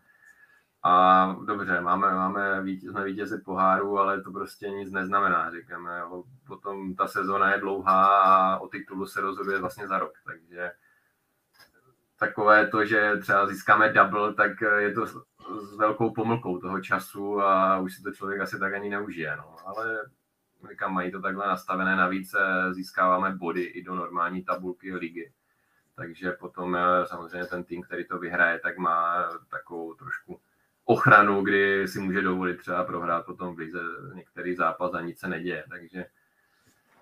a 0.83 1.25
dobře, 1.45 1.81
máme, 1.81 2.15
máme 2.15 2.61
vítěz, 2.61 2.91
jsme 2.91 3.03
vítězi 3.03 3.37
poháru, 3.37 3.99
ale 3.99 4.21
to 4.21 4.31
prostě 4.31 4.69
nic 4.69 4.91
neznamená, 4.91 5.51
říkáme. 5.51 5.99
Jo. 5.99 6.23
Potom 6.47 6.95
ta 6.95 7.07
sezona 7.07 7.53
je 7.53 7.59
dlouhá 7.59 8.21
a 8.21 8.57
o 8.59 8.67
titulu 8.67 9.05
se 9.05 9.21
rozhoduje 9.21 9.59
vlastně 9.59 9.87
za 9.87 9.99
rok, 9.99 10.13
takže 10.25 10.71
takové 12.19 12.67
to, 12.67 12.85
že 12.85 13.17
třeba 13.21 13.47
získáme 13.47 13.93
double, 13.93 14.33
tak 14.33 14.51
je 14.77 14.93
to 14.93 15.05
s 15.07 15.77
velkou 15.77 16.13
pomlkou 16.13 16.57
toho 16.57 16.81
času 16.81 17.41
a 17.41 17.79
už 17.79 17.95
si 17.95 18.03
to 18.03 18.11
člověk 18.11 18.41
asi 18.41 18.59
tak 18.59 18.73
ani 18.73 18.89
neužije. 18.89 19.35
No. 19.37 19.55
Ale 19.65 19.99
říkám, 20.69 20.93
mají 20.93 21.11
to 21.11 21.21
takhle 21.21 21.47
nastavené, 21.47 21.95
navíc 21.95 22.33
eh, 22.33 22.73
získáváme 22.73 23.35
body 23.35 23.63
i 23.63 23.83
do 23.83 23.95
normální 23.95 24.43
tabulky 24.43 24.95
ligy. 24.95 25.33
Takže 25.95 26.31
potom 26.31 26.75
eh, 26.75 27.05
samozřejmě 27.05 27.45
ten 27.45 27.63
tým, 27.63 27.81
který 27.83 28.07
to 28.07 28.19
vyhraje, 28.19 28.59
tak 28.59 28.77
má 28.77 29.29
takovou 29.49 29.93
trošku 29.93 30.41
ochranu, 30.85 31.41
kdy 31.41 31.87
si 31.87 31.99
může 31.99 32.21
dovolit 32.21 32.57
třeba 32.57 32.83
prohrát 32.83 33.25
potom 33.25 33.55
v 33.55 33.57
lize 33.57 33.79
některý 34.13 34.55
zápas 34.55 34.93
a 34.93 35.01
nic 35.01 35.19
se 35.19 35.27
neděje. 35.27 35.63
Takže 35.69 36.05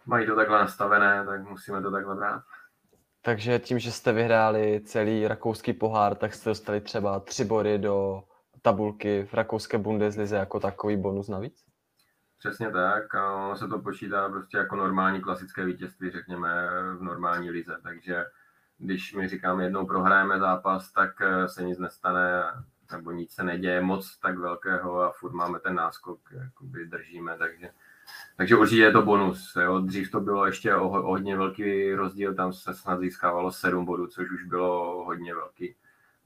mají 0.06 0.28
to 0.28 0.36
takhle 0.36 0.60
nastavené, 0.60 1.26
tak 1.26 1.50
musíme 1.50 1.82
to 1.82 1.91
takhle 1.91 2.15
brát. 2.15 2.44
Takže 3.22 3.60
tím, 3.60 3.80
že 3.80 3.91
jste 3.91 4.13
vyhráli 4.13 4.82
celý 4.86 5.28
rakouský 5.28 5.74
pohár, 5.74 6.15
tak 6.15 6.34
jste 6.34 6.50
dostali 6.50 6.82
třeba 6.82 7.20
tři 7.20 7.46
body 7.46 7.78
do 7.78 8.24
tabulky 8.62 9.24
v 9.24 9.34
rakouské 9.34 9.78
Bundeslize 9.78 10.36
jako 10.36 10.60
takový 10.60 10.98
bonus 10.98 11.28
navíc? 11.28 11.65
Přesně 12.39 12.72
tak 12.72 13.15
a 13.15 13.36
ono 13.36 13.58
se 13.58 13.67
to 13.67 13.80
počítá 13.80 14.30
prostě 14.30 14.58
jako 14.58 14.76
normální 14.76 15.22
klasické 15.22 15.65
vítězství, 15.65 16.12
řekněme, 16.12 16.70
v 16.98 17.04
normální 17.04 17.50
lize, 17.50 17.78
takže 17.84 18.26
když 18.78 19.13
my 19.13 19.28
říkáme 19.28 19.63
jednou 19.63 19.86
prohrajeme 19.86 20.39
zápas, 20.39 20.91
tak 20.91 21.10
se 21.46 21.63
nic 21.63 21.80
nestane 21.80 22.44
nebo 22.91 23.12
nic 23.12 23.32
se 23.32 23.43
neděje 23.43 23.82
moc 23.82 24.17
tak 24.17 24.38
velkého 24.38 25.01
a 25.01 25.12
furt 25.12 25.34
máme 25.34 25.60
ten 25.60 25.75
náskok, 25.75 26.19
jakoby 26.32 26.86
držíme, 26.86 27.38
takže, 27.38 27.69
takže 28.38 28.56
určitě 28.56 28.82
je 28.82 28.91
to 28.91 29.01
bonus. 29.01 29.56
Jo. 29.62 29.80
Dřív 29.80 30.12
to 30.12 30.19
bylo 30.19 30.45
ještě 30.45 30.75
o, 30.75 30.89
o 30.89 31.12
hodně 31.12 31.38
velký 31.38 31.93
rozdíl, 31.93 32.36
tam 32.36 32.54
se 32.54 32.73
snad 32.73 32.99
získávalo 32.99 33.51
7 33.51 33.86
bodů, 33.86 34.08
což 34.08 34.32
už 34.32 34.43
bylo 34.43 35.04
hodně 35.06 35.36
velký 35.36 35.75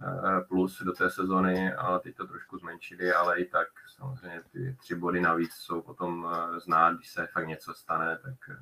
eh, 0.02 0.42
plus 0.42 0.82
do 0.82 0.92
té 0.92 1.10
sezony, 1.10 1.74
ale 1.74 2.00
teď 2.00 2.16
to 2.16 2.28
trošku 2.28 2.58
zmenšili, 2.58 3.14
ale 3.14 3.40
i 3.40 3.46
tak 3.46 3.68
samozřejmě 3.96 4.42
ty 4.52 4.76
tři 4.80 4.96
body 4.96 5.22
navíc 5.22 5.54
jsou 5.54 5.82
potom 5.82 6.28
eh, 6.32 6.60
znát, 6.60 6.96
když 6.96 7.10
se 7.10 7.28
fakt 7.28 7.48
něco 7.48 7.74
stane, 7.74 8.20
tak 8.24 8.34
eh, 8.50 8.58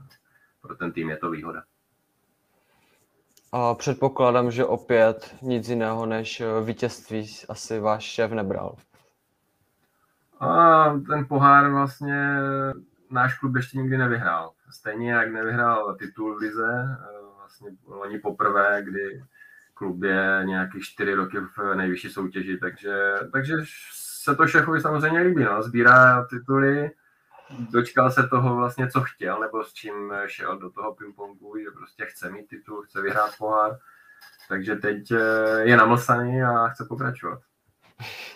pro 0.61 0.75
ten 0.75 0.91
tým 0.91 1.09
je 1.09 1.17
to 1.17 1.31
výhoda. 1.31 1.63
A 3.55 3.73
předpokládám, 3.75 4.51
že 4.51 4.65
opět 4.65 5.35
nic 5.41 5.69
jiného 5.69 6.05
než 6.05 6.41
eh, 6.41 6.45
vítězství 6.65 7.27
asi 7.49 7.79
váš 7.79 8.03
šéf 8.03 8.31
nebral. 8.31 8.75
A 10.39 10.83
ten 11.07 11.25
pohár 11.25 11.71
vlastně 11.71 12.37
náš 13.11 13.39
klub 13.39 13.55
ještě 13.55 13.77
nikdy 13.77 13.97
nevyhrál. 13.97 14.51
Stejně 14.69 15.11
jak 15.11 15.31
nevyhrál 15.31 15.95
titul 15.95 16.35
v 16.35 16.37
Lize, 16.37 16.97
eh, 16.99 17.25
vlastně 17.37 17.69
oni 17.85 18.19
poprvé, 18.19 18.83
kdy 18.83 19.23
klub 19.73 20.03
je 20.03 20.41
nějakých 20.45 20.83
čtyři 20.83 21.13
roky 21.13 21.37
v 21.57 21.75
nejvyšší 21.75 22.09
soutěži, 22.09 22.57
takže, 22.57 23.13
takže 23.31 23.53
se 23.91 24.35
to 24.35 24.47
šéfovi 24.47 24.81
samozřejmě 24.81 25.19
líbí. 25.19 25.43
No. 25.43 25.63
Sbírá 25.63 26.25
tituly, 26.25 26.91
dočkal 27.59 28.11
se 28.11 28.27
toho 28.27 28.55
vlastně, 28.55 28.87
co 28.89 29.01
chtěl, 29.01 29.39
nebo 29.39 29.63
s 29.63 29.73
čím 29.73 30.13
šel 30.27 30.57
do 30.57 30.69
toho 30.69 30.95
pingpongu, 30.95 31.57
že 31.57 31.71
prostě 31.71 32.05
chce 32.05 32.31
mít 32.31 32.47
titul, 32.47 32.81
chce 32.81 33.01
vyhrát 33.01 33.37
pohár, 33.37 33.77
takže 34.49 34.75
teď 34.75 35.11
eh, 35.11 35.61
je 35.61 35.77
namlsaný 35.77 36.43
a 36.43 36.67
chce 36.67 36.85
pokračovat. 36.89 37.39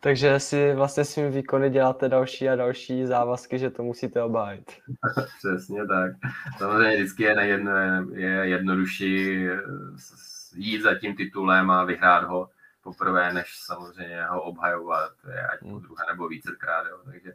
Takže 0.00 0.40
si 0.40 0.74
vlastně 0.74 1.04
svým 1.04 1.30
výkony 1.30 1.70
děláte 1.70 2.08
další 2.08 2.48
a 2.48 2.56
další 2.56 3.06
závazky, 3.06 3.58
že 3.58 3.70
to 3.70 3.82
musíte 3.82 4.22
obhájit. 4.22 4.72
Přesně 5.38 5.86
tak. 5.86 6.12
Samozřejmě 6.58 6.96
vždycky 6.96 7.22
je, 7.22 7.34
nejedno, 7.34 7.72
je 8.12 8.30
jednodušší 8.30 9.46
eh, 9.48 9.60
jít 10.54 10.82
za 10.82 10.94
tím 10.94 11.16
titulem 11.16 11.70
a 11.70 11.84
vyhrát 11.84 12.24
ho 12.24 12.50
poprvé, 12.82 13.32
než 13.32 13.46
samozřejmě 13.64 14.24
ho 14.24 14.42
obhajovat, 14.42 15.12
ať 15.52 15.60
po 15.60 15.68
hmm. 15.68 15.80
druhé 15.80 16.04
nebo 16.10 16.28
vícekrát. 16.28 16.86
Jo. 16.90 16.98
Takže 17.04 17.32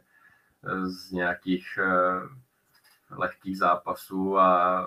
z 0.82 1.10
nějakých 1.10 1.78
eh, 1.78 3.14
lehkých 3.16 3.58
zápasů 3.58 4.38
a 4.38 4.86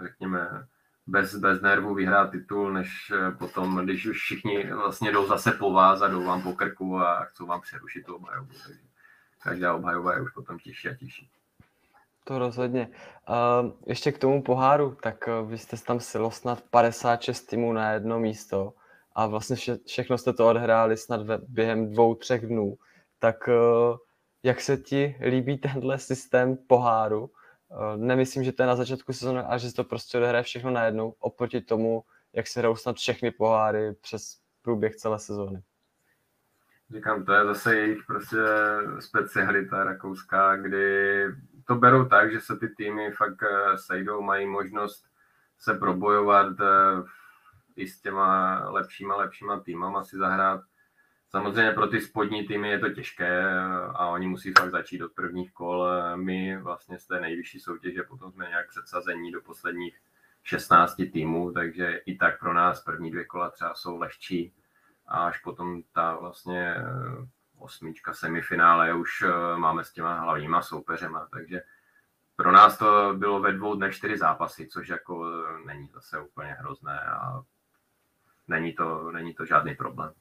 řekněme 0.00 0.66
bez, 1.06 1.36
bez 1.36 1.60
nervů 1.60 1.94
vyhrát 1.94 2.30
titul, 2.30 2.72
než 2.72 3.12
eh, 3.14 3.30
potom, 3.30 3.76
když 3.84 4.06
už 4.06 4.16
všichni 4.16 4.72
vlastně 4.72 5.12
jdou 5.12 5.26
zase 5.26 5.52
po 5.52 5.72
vás 5.72 6.02
a 6.02 6.08
jdou 6.08 6.24
vám 6.24 6.42
po 6.42 6.52
krku 6.52 6.98
a 6.98 7.24
chcou 7.24 7.46
vám 7.46 7.60
přerušit 7.60 8.06
tu 8.06 8.14
obhajobu. 8.14 8.52
Takže 8.66 8.80
každá 9.42 9.74
obhajoba 9.74 10.14
je 10.14 10.22
už 10.22 10.30
potom 10.32 10.58
těžší 10.58 10.88
a 10.88 10.94
těžší. 10.94 11.30
To 12.24 12.38
rozhodně. 12.38 12.88
Uh, 13.28 13.72
ještě 13.86 14.12
k 14.12 14.18
tomu 14.18 14.42
poháru, 14.42 14.96
tak 15.02 15.28
uh, 15.28 15.50
vy 15.50 15.58
jste 15.58 15.76
tam 15.76 16.00
silo 16.00 16.30
snad 16.30 16.62
56 16.70 17.42
týmů 17.42 17.72
na 17.72 17.92
jedno 17.92 18.20
místo 18.20 18.72
a 19.14 19.26
vlastně 19.26 19.56
vše, 19.56 19.78
všechno 19.86 20.18
jste 20.18 20.32
to 20.32 20.48
odhráli 20.48 20.96
snad 20.96 21.22
ve, 21.22 21.38
během 21.48 21.92
dvou, 21.92 22.14
třech 22.14 22.46
dnů. 22.46 22.76
Tak 23.18 23.48
uh, 23.48 23.96
jak 24.42 24.60
se 24.60 24.76
ti 24.76 25.16
líbí 25.20 25.58
tenhle 25.58 25.98
systém 25.98 26.56
poháru. 26.56 27.30
Eh, 27.70 27.96
nemyslím, 27.96 28.44
že 28.44 28.52
to 28.52 28.62
je 28.62 28.66
na 28.66 28.76
začátku 28.76 29.12
sezóny, 29.12 29.40
ale 29.40 29.58
že 29.58 29.68
se 29.68 29.76
to 29.76 29.84
prostě 29.84 30.18
odehraje 30.18 30.44
všechno 30.44 30.70
najednou, 30.70 31.14
oproti 31.18 31.60
tomu, 31.60 32.04
jak 32.32 32.46
se 32.46 32.60
hrajou 32.60 32.76
snad 32.76 32.96
všechny 32.96 33.30
poháry 33.30 33.94
přes 34.00 34.38
průběh 34.62 34.96
celé 34.96 35.18
sezóny. 35.18 35.62
Říkám, 36.90 37.24
to 37.24 37.32
je 37.32 37.44
zase 37.44 37.76
jejich 37.76 37.98
prostě 38.06 38.36
specialita 38.98 39.84
rakouská, 39.84 40.56
kdy 40.56 41.24
to 41.66 41.74
berou 41.74 42.04
tak, 42.04 42.32
že 42.32 42.40
se 42.40 42.56
ty 42.56 42.68
týmy 42.68 43.10
fakt 43.10 43.42
eh, 43.42 43.78
sejdou, 43.78 44.22
mají 44.22 44.46
možnost 44.46 45.04
se 45.58 45.74
probojovat 45.74 46.60
eh, 46.60 47.02
i 47.76 47.88
s 47.88 48.00
těma 48.00 48.58
lepšíma, 48.70 49.16
lepšíma 49.16 49.60
týmama 49.60 50.04
si 50.04 50.16
zahrát. 50.16 50.60
Samozřejmě 51.30 51.72
pro 51.72 51.86
ty 51.86 52.00
spodní 52.00 52.46
týmy 52.46 52.70
je 52.70 52.78
to 52.78 52.88
těžké 52.88 53.50
a 53.94 54.06
oni 54.06 54.26
musí 54.26 54.52
fakt 54.58 54.70
začít 54.70 55.02
od 55.02 55.12
prvních 55.12 55.52
kol. 55.52 55.86
My 56.16 56.56
vlastně 56.62 56.98
z 56.98 57.06
té 57.06 57.20
nejvyšší 57.20 57.60
soutěže 57.60 58.02
potom 58.02 58.32
jsme 58.32 58.48
nějak 58.48 58.68
předsazení 58.68 59.32
do 59.32 59.40
posledních 59.40 60.00
16 60.42 60.94
týmů, 61.12 61.52
takže 61.52 62.00
i 62.06 62.16
tak 62.16 62.40
pro 62.40 62.54
nás 62.54 62.84
první 62.84 63.10
dvě 63.10 63.24
kola 63.24 63.50
třeba 63.50 63.74
jsou 63.74 63.98
lehčí 63.98 64.54
a 65.06 65.26
až 65.26 65.38
potom 65.38 65.82
ta 65.92 66.16
vlastně 66.16 66.74
eh, 66.74 66.84
osmička 67.58 68.14
semifinále 68.14 68.94
už 68.94 69.22
eh, 69.22 69.56
máme 69.56 69.84
s 69.84 69.92
těma 69.92 70.20
hlavníma 70.20 70.62
soupeřema, 70.62 71.28
takže 71.32 71.62
pro 72.36 72.52
nás 72.52 72.78
to 72.78 73.14
bylo 73.16 73.40
ve 73.40 73.52
dvou 73.52 73.74
dnech 73.74 73.96
čtyři 73.96 74.18
zápasy, 74.18 74.66
což 74.66 74.88
jako 74.88 75.26
eh, 75.26 75.66
není 75.66 75.88
zase 75.88 76.20
úplně 76.20 76.52
hrozné 76.52 77.00
a 77.00 77.42
není 78.48 78.72
to, 78.72 79.10
není 79.12 79.34
to 79.34 79.44
žádný 79.44 79.74
problém. 79.74 80.12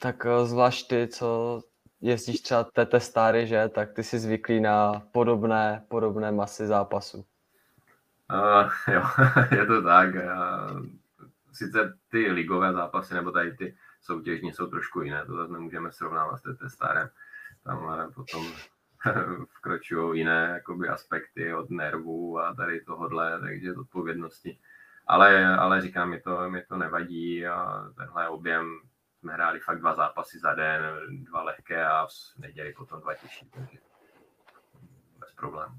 Tak 0.00 0.26
zvlášť 0.44 0.88
ty, 0.88 1.08
co 1.08 1.60
jezdíš 2.00 2.40
třeba 2.40 2.64
TT 2.64 2.94
Stary, 2.98 3.46
že, 3.46 3.68
tak 3.68 3.92
ty 3.92 4.02
jsi 4.02 4.18
zvyklý 4.18 4.60
na 4.60 5.02
podobné, 5.12 5.84
podobné 5.88 6.32
masy 6.32 6.66
zápasů. 6.66 7.24
Uh, 8.32 8.94
jo, 8.94 9.02
je 9.58 9.66
to 9.66 9.82
tak. 9.82 10.14
Uh, 10.14 10.86
sice 11.52 11.98
ty 12.08 12.30
ligové 12.30 12.72
zápasy 12.72 13.14
nebo 13.14 13.30
tady 13.30 13.56
ty 13.56 13.76
soutěžní 14.00 14.52
jsou 14.52 14.66
trošku 14.66 15.00
jiné, 15.00 15.26
to 15.26 15.36
zase 15.36 15.52
nemůžeme 15.52 15.92
srovnávat 15.92 16.38
s 16.38 16.42
TT 16.42 16.70
Starem. 16.72 17.08
Tam 17.64 18.12
potom 18.14 18.46
vkročují 19.56 20.18
jiné 20.18 20.50
jakoby, 20.52 20.88
aspekty 20.88 21.54
od 21.54 21.70
nervů 21.70 22.40
a 22.40 22.54
tady 22.54 22.80
tohodle, 22.80 23.40
takže 23.40 23.74
odpovědnosti. 23.74 24.58
Ale, 25.06 25.56
ale 25.56 25.80
říkám, 25.80 26.10
mi 26.10 26.20
to, 26.20 26.50
mi 26.50 26.62
to 26.62 26.76
nevadí 26.76 27.46
a 27.46 27.84
tenhle 27.96 28.28
objem 28.28 28.80
jsme 29.24 29.32
hráli 29.32 29.60
fakt 29.60 29.78
dva 29.78 29.94
zápasy 29.94 30.38
za 30.38 30.54
den, 30.54 30.82
dva 31.24 31.42
lehké 31.42 31.86
a 31.86 32.06
v 32.06 32.38
neděli 32.38 32.72
potom 32.72 33.00
dva 33.00 33.14
těžší, 33.14 33.50
takže 33.50 33.78
bez 35.18 35.32
problémů. 35.32 35.74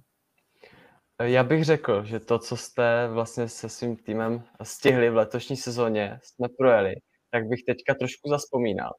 Já 1.22 1.44
bych 1.44 1.64
řekl, 1.64 2.04
že 2.04 2.20
to, 2.20 2.40
co 2.40 2.58
jste 2.58 3.08
vlastně 3.08 3.50
se 3.50 3.70
svým 3.70 3.98
týmem 3.98 4.44
stihli 4.64 5.10
v 5.10 5.16
letošní 5.16 5.58
sezóně, 5.58 6.20
jsme 6.24 6.48
projeli, 6.58 6.94
tak 7.32 7.48
bych 7.48 7.60
teďka 7.68 7.94
trošku 7.94 8.30
zaspomínal. 8.30 8.94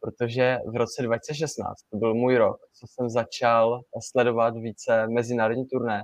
Protože 0.00 0.58
v 0.72 0.76
roce 0.76 1.02
2016 1.02 1.82
to 1.90 1.96
byl 1.96 2.14
můj 2.14 2.36
rok, 2.36 2.56
co 2.72 2.86
jsem 2.86 3.08
začal 3.08 3.80
sledovat 4.10 4.54
více 4.54 5.08
mezinárodní 5.08 5.66
turné 5.66 6.02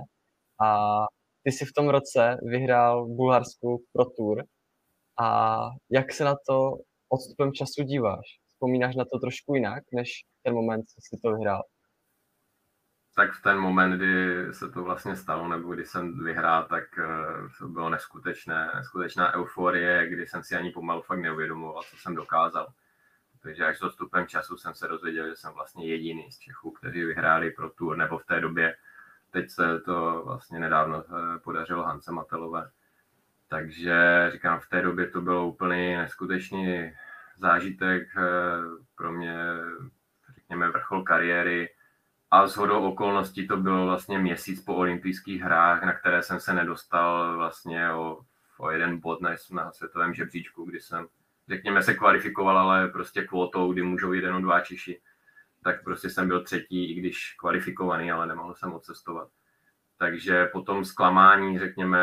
a 0.61 0.87
ty 1.43 1.51
si 1.51 1.65
v 1.65 1.73
tom 1.75 1.89
roce 1.89 2.37
vyhrál 2.43 3.07
Bulharskou 3.07 3.77
Pro 3.93 4.05
Tour 4.05 4.43
a 5.21 5.59
jak 5.89 6.13
se 6.13 6.23
na 6.23 6.35
to 6.47 6.77
odstupem 7.09 7.53
času 7.53 7.83
díváš? 7.83 8.25
Vzpomínáš 8.53 8.95
na 8.95 9.05
to 9.05 9.19
trošku 9.19 9.55
jinak, 9.55 9.83
než 9.93 10.09
ten 10.43 10.53
moment, 10.53 10.83
co 10.83 11.01
jsi 11.01 11.21
to 11.21 11.31
vyhrál? 11.35 11.63
tak 13.19 13.33
v 13.33 13.41
ten 13.41 13.57
moment, 13.57 13.97
kdy 13.97 14.45
se 14.53 14.71
to 14.71 14.83
vlastně 14.83 15.15
stalo, 15.15 15.47
nebo 15.47 15.73
kdy 15.73 15.85
jsem 15.85 16.23
vyhrál, 16.23 16.63
tak 16.63 16.83
eh, 16.99 17.05
to 17.59 17.67
bylo 17.67 17.89
neskutečné, 17.89 18.71
neskutečná 18.75 19.33
euforie, 19.33 20.09
kdy 20.09 20.27
jsem 20.27 20.43
si 20.43 20.55
ani 20.55 20.71
pomalu 20.71 21.01
fakt 21.01 21.19
neuvědomoval, 21.19 21.83
co 21.83 21.97
jsem 21.97 22.15
dokázal. 22.15 22.67
Takže 23.43 23.65
až 23.65 23.77
s 23.77 23.81
odstupem 23.81 24.27
času 24.27 24.57
jsem 24.57 24.73
se 24.73 24.87
dozvěděl, 24.87 25.29
že 25.29 25.35
jsem 25.35 25.53
vlastně 25.53 25.87
jediný 25.87 26.31
z 26.31 26.39
Čechů, 26.39 26.71
kteří 26.71 27.03
vyhráli 27.03 27.51
pro 27.51 27.69
tour, 27.69 27.97
nebo 27.97 28.17
v 28.17 28.25
té 28.25 28.39
době, 28.39 28.75
teď 29.31 29.49
se 29.49 29.79
to 29.79 30.21
vlastně 30.25 30.59
nedávno 30.59 31.03
eh, 31.03 31.39
podařilo 31.39 31.83
Hance 31.83 32.11
Matelové. 32.11 32.71
Takže 33.49 34.29
říkám, 34.31 34.59
v 34.59 34.69
té 34.69 34.81
době 34.81 35.07
to 35.07 35.21
bylo 35.21 35.47
úplně 35.47 35.97
neskutečný 35.97 36.93
zážitek 37.37 38.07
eh, 38.17 38.21
pro 38.95 39.11
mě, 39.11 39.35
řekněme, 40.35 40.69
vrchol 40.69 41.03
kariéry, 41.03 41.69
a 42.31 42.47
z 42.47 42.57
hodou 42.57 42.83
okolností 42.83 43.47
to 43.47 43.57
bylo 43.57 43.85
vlastně 43.85 44.19
měsíc 44.19 44.61
po 44.61 44.75
olympijských 44.75 45.41
hrách, 45.41 45.83
na 45.83 45.93
které 45.93 46.23
jsem 46.23 46.39
se 46.39 46.53
nedostal 46.53 47.37
vlastně 47.37 47.91
o, 47.91 48.19
o 48.57 48.71
jeden 48.71 48.99
bod 48.99 49.21
na, 49.21 49.29
na 49.51 49.71
světovém 49.71 50.13
žebříčku, 50.13 50.65
kdy 50.65 50.79
jsem, 50.79 51.07
řekněme, 51.47 51.83
se 51.83 51.93
kvalifikoval, 51.93 52.57
ale 52.57 52.87
prostě 52.87 53.21
kvotou, 53.21 53.73
kdy 53.73 53.83
můžou 53.83 54.13
jít 54.13 54.23
jenom 54.23 54.41
dva 54.41 54.59
Češi, 54.59 55.01
tak 55.63 55.83
prostě 55.83 56.09
jsem 56.09 56.27
byl 56.27 56.43
třetí, 56.43 56.91
i 56.91 56.99
když 56.99 57.35
kvalifikovaný, 57.39 58.11
ale 58.11 58.27
nemohl 58.27 58.55
jsem 58.55 58.73
odcestovat. 58.73 59.27
Takže 59.97 60.45
po 60.45 60.61
tom 60.61 60.85
zklamání, 60.85 61.59
řekněme, 61.59 61.99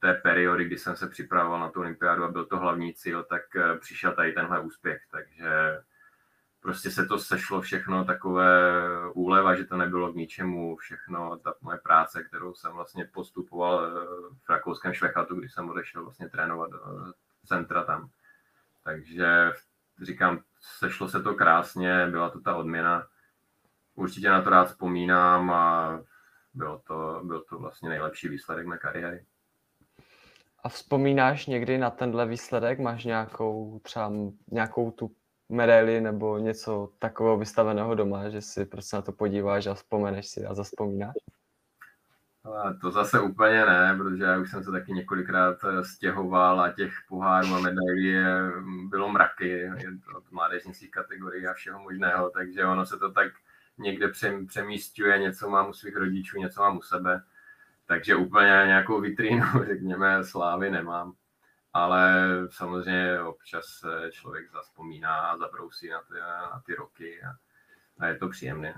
té 0.00 0.14
periody, 0.14 0.64
kdy 0.64 0.78
jsem 0.78 0.96
se 0.96 1.08
připravoval 1.08 1.60
na 1.60 1.70
tu 1.70 1.80
olympiádu 1.80 2.24
a 2.24 2.30
byl 2.30 2.44
to 2.44 2.58
hlavní 2.58 2.94
cíl, 2.94 3.22
tak 3.22 3.56
eh, 3.56 3.78
přišel 3.78 4.12
tady 4.12 4.32
tenhle 4.32 4.60
úspěch. 4.60 5.02
Takže 5.10 5.50
prostě 6.60 6.90
se 6.90 7.06
to 7.06 7.18
sešlo 7.18 7.60
všechno 7.60 8.04
takové 8.04 8.72
úleva, 9.12 9.54
že 9.54 9.64
to 9.64 9.76
nebylo 9.76 10.12
k 10.12 10.16
ničemu, 10.16 10.76
všechno 10.76 11.38
ta 11.38 11.54
moje 11.60 11.78
práce, 11.78 12.24
kterou 12.24 12.54
jsem 12.54 12.72
vlastně 12.72 13.04
postupoval 13.04 13.86
eh, 13.86 13.90
v 14.46 14.48
rakouském 14.48 14.94
Švechatu, 14.94 15.34
když 15.34 15.52
jsem 15.52 15.70
odešel 15.70 16.02
vlastně 16.02 16.28
trénovat 16.28 16.70
do 16.70 16.80
centra 17.46 17.84
tam. 17.84 18.08
Takže 18.84 19.52
říkám, 20.02 20.40
sešlo 20.60 21.08
se 21.08 21.22
to 21.22 21.34
krásně, 21.34 22.06
byla 22.10 22.30
to 22.30 22.40
ta 22.40 22.56
odměna. 22.56 23.06
Určitě 23.94 24.30
na 24.30 24.42
to 24.42 24.50
rád 24.50 24.64
vzpomínám 24.64 25.50
a 25.50 26.00
bylo 26.54 26.78
to, 26.86 27.20
byl 27.24 27.40
to 27.40 27.58
vlastně 27.58 27.88
nejlepší 27.88 28.28
výsledek 28.28 28.66
mé 28.66 28.78
kariéry. 28.78 29.24
A 30.62 30.68
vzpomínáš 30.68 31.46
někdy 31.46 31.78
na 31.78 31.90
tenhle 31.90 32.26
výsledek? 32.26 32.78
Máš 32.78 33.04
nějakou 33.04 33.80
třeba 33.82 34.12
nějakou 34.50 34.90
tu 34.90 35.10
medaili 35.48 36.00
nebo 36.00 36.38
něco 36.38 36.92
takového 36.98 37.38
vystaveného 37.38 37.94
doma, 37.94 38.28
že 38.28 38.40
si 38.40 38.66
prostě 38.66 38.96
na 38.96 39.02
to 39.02 39.12
podíváš 39.12 39.66
a 39.66 39.74
vzpomeneš 39.74 40.28
si 40.28 40.46
a 40.46 40.54
zaspomínáš? 40.54 41.14
Ale 42.44 42.74
to 42.74 42.90
zase 42.90 43.20
úplně 43.20 43.66
ne, 43.66 43.94
protože 43.98 44.24
já 44.24 44.38
už 44.38 44.50
jsem 44.50 44.64
se 44.64 44.70
taky 44.70 44.92
několikrát 44.92 45.56
eh, 45.64 45.84
stěhoval 45.84 46.60
a 46.60 46.72
těch 46.72 46.92
pohárů 47.08 47.54
a 47.54 47.60
medailí 47.60 48.14
bylo 48.88 49.08
mraky 49.08 49.70
od 50.16 50.32
mládežnických 50.32 50.90
kategorií 50.90 51.46
a 51.46 51.54
všeho 51.54 51.80
možného, 51.80 52.30
takže 52.30 52.64
ono 52.64 52.86
se 52.86 52.98
to 52.98 53.12
tak 53.12 53.32
někde 53.78 54.08
přemístuje, 54.46 55.18
něco 55.18 55.50
mám 55.50 55.68
u 55.68 55.72
svých 55.72 55.96
rodičů, 55.96 56.38
něco 56.38 56.60
mám 56.60 56.76
u 56.76 56.82
sebe, 56.82 57.22
takže 57.90 58.16
úplně 58.16 58.62
nějakou 58.66 59.00
vitrínu, 59.00 59.44
řekněme, 59.66 60.24
slávy 60.24 60.70
nemám 60.70 61.14
ale 61.72 62.26
samozřejmě 62.50 63.22
občas 63.22 63.64
člověk 64.10 64.52
zaspomíná 64.52 65.16
a 65.16 65.38
zabrousí 65.38 65.88
na 65.88 66.00
ty, 66.00 66.14
na 66.20 66.62
ty 66.66 66.74
roky 66.74 67.22
a, 67.22 67.30
a 67.98 68.06
je 68.06 68.16
to 68.16 68.28
příjemné. 68.28 68.74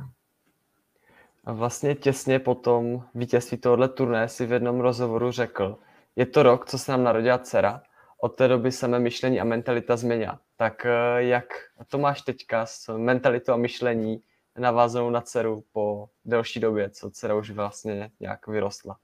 A 1.45 1.53
vlastně 1.53 1.95
těsně 1.95 2.39
po 2.39 2.55
tom 2.55 3.05
vítězství 3.15 3.57
tohohle 3.57 3.89
turné 3.89 4.29
si 4.29 4.47
v 4.47 4.53
jednom 4.53 4.81
rozhovoru 4.81 5.31
řekl, 5.31 5.79
je 6.17 6.27
to 6.27 6.43
rok, 6.43 6.67
co 6.67 6.79
se 6.79 6.93
nám 6.93 7.05
narodila 7.05 7.39
dcera, 7.39 7.83
od 8.21 8.29
té 8.29 8.49
doby 8.49 8.73
se 8.73 8.89
mé 8.89 8.99
myšlení 8.99 9.41
a 9.41 9.45
mentalita 9.45 9.97
změnila. 9.97 10.41
Tak 10.57 10.87
eh, 10.87 11.23
jak 11.23 11.47
to 11.89 11.99
máš 11.99 12.23
teďka 12.23 12.67
s 12.67 12.97
mentalitou 12.99 13.53
a 13.53 13.57
myšlení 13.57 14.23
navázanou 14.59 15.11
na 15.11 15.21
dceru 15.21 15.65
po 15.73 16.09
delší 16.25 16.61
době, 16.61 16.91
co 16.91 17.11
dcera 17.11 17.35
už 17.35 17.51
vlastně 17.51 18.11
nějak 18.21 18.47
vyrostla? 18.47 18.97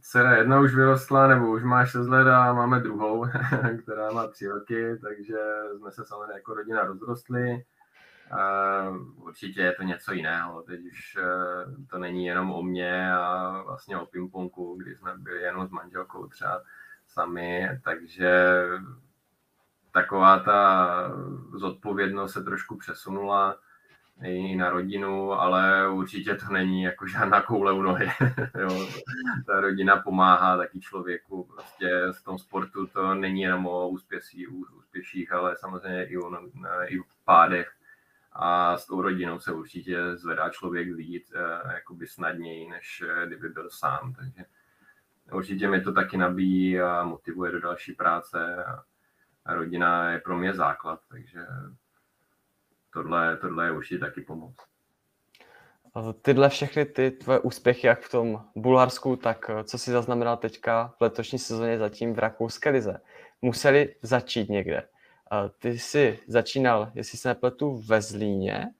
Dcera 0.00 0.36
jedna 0.36 0.60
už 0.60 0.74
vyrostla, 0.74 1.26
nebo 1.26 1.50
už 1.50 1.62
má 1.62 1.86
6 1.86 2.06
let 2.06 2.28
a 2.28 2.52
máme 2.52 2.80
druhou, 2.80 3.26
která 3.82 4.12
má 4.12 4.26
3 4.26 4.48
roky, 4.48 4.98
takže 5.02 5.36
jsme 5.78 5.90
se 5.90 6.04
samozřejmě 6.04 6.32
jako 6.34 6.54
rodina 6.54 6.84
rozrostli. 6.84 7.64
Určitě 9.16 9.62
je 9.62 9.72
to 9.72 9.82
něco 9.82 10.12
jiného. 10.12 10.62
Teď 10.62 10.80
už 10.80 11.16
e, 11.16 11.22
to 11.90 11.98
není 11.98 12.26
jenom 12.26 12.52
o 12.52 12.62
mě 12.62 13.12
a 13.14 13.62
vlastně 13.66 13.98
o 13.98 14.06
pingpongu, 14.06 14.76
kdy 14.76 14.96
jsme 14.96 15.16
byli 15.16 15.42
jenom 15.42 15.66
s 15.66 15.70
manželkou 15.70 16.26
třeba 16.26 16.62
sami, 17.06 17.68
takže 17.84 18.62
taková 19.92 20.38
ta 20.38 20.88
zodpovědnost 21.54 22.32
se 22.32 22.42
trošku 22.42 22.76
přesunula 22.76 23.56
i 24.22 24.56
na 24.56 24.70
rodinu, 24.70 25.32
ale 25.32 25.88
určitě 25.88 26.34
to 26.34 26.52
není 26.52 26.82
jako 26.82 27.06
žádná 27.06 27.42
koule 27.42 27.72
u 27.72 27.82
nohy. 27.82 28.10
jo. 28.60 28.88
Ta 29.46 29.60
rodina 29.60 29.96
pomáhá 29.96 30.56
taky 30.56 30.80
člověku. 30.80 31.44
Prostě 31.44 31.88
v 32.12 32.24
tom 32.24 32.38
sportu 32.38 32.86
to 32.86 33.14
není 33.14 33.42
jenom 33.42 33.66
o 33.66 33.88
úspěších, 33.88 34.48
úspěších 34.78 35.32
ale 35.32 35.56
samozřejmě 35.56 36.04
i 36.04 36.18
o, 36.18 36.30
i 36.86 37.00
o 37.00 37.04
pádech. 37.24 37.72
A 38.32 38.76
s 38.76 38.86
tou 38.86 39.02
rodinou 39.02 39.40
se 39.40 39.52
určitě 39.52 40.16
zvedá 40.16 40.50
člověk 40.50 40.92
vidět 40.92 41.22
eh, 41.34 41.72
jakoby 41.74 42.06
snadněji, 42.06 42.70
než 42.70 43.04
eh, 43.08 43.26
kdyby 43.26 43.48
byl 43.48 43.70
sám. 43.70 44.12
Takže 44.12 44.44
určitě 45.32 45.68
mi 45.68 45.80
to 45.80 45.92
taky 45.92 46.16
nabíjí 46.16 46.80
a 46.80 47.04
motivuje 47.04 47.52
do 47.52 47.60
další 47.60 47.92
práce. 47.92 48.64
A 49.44 49.54
rodina 49.54 50.10
je 50.10 50.18
pro 50.18 50.38
mě 50.38 50.54
základ, 50.54 51.00
takže 51.08 51.46
tohle, 52.92 53.36
tohle 53.36 53.66
je 53.66 53.72
určitě 53.72 53.98
taky 53.98 54.20
pomoc. 54.20 54.54
Tyhle 56.22 56.48
všechny 56.48 56.84
ty 56.84 57.10
tvoje 57.10 57.38
úspěchy, 57.38 57.86
jak 57.86 58.00
v 58.00 58.10
tom 58.10 58.44
Bulharsku, 58.56 59.16
tak 59.16 59.50
co 59.64 59.78
si 59.78 59.90
zaznamenal 59.90 60.36
teďka 60.36 60.94
v 60.98 61.00
letošní 61.00 61.38
sezóně 61.38 61.78
zatím 61.78 62.14
v 62.14 62.18
Rakouské 62.18 62.70
lize, 62.70 63.00
museli 63.42 63.94
začít 64.02 64.48
někde. 64.48 64.88
Ty 65.58 65.78
jsi 65.78 66.18
začínal, 66.26 66.90
jestli 66.94 67.18
se 67.18 67.28
nepletu, 67.28 67.82
ve 67.86 68.02
Zlíně 68.02 68.70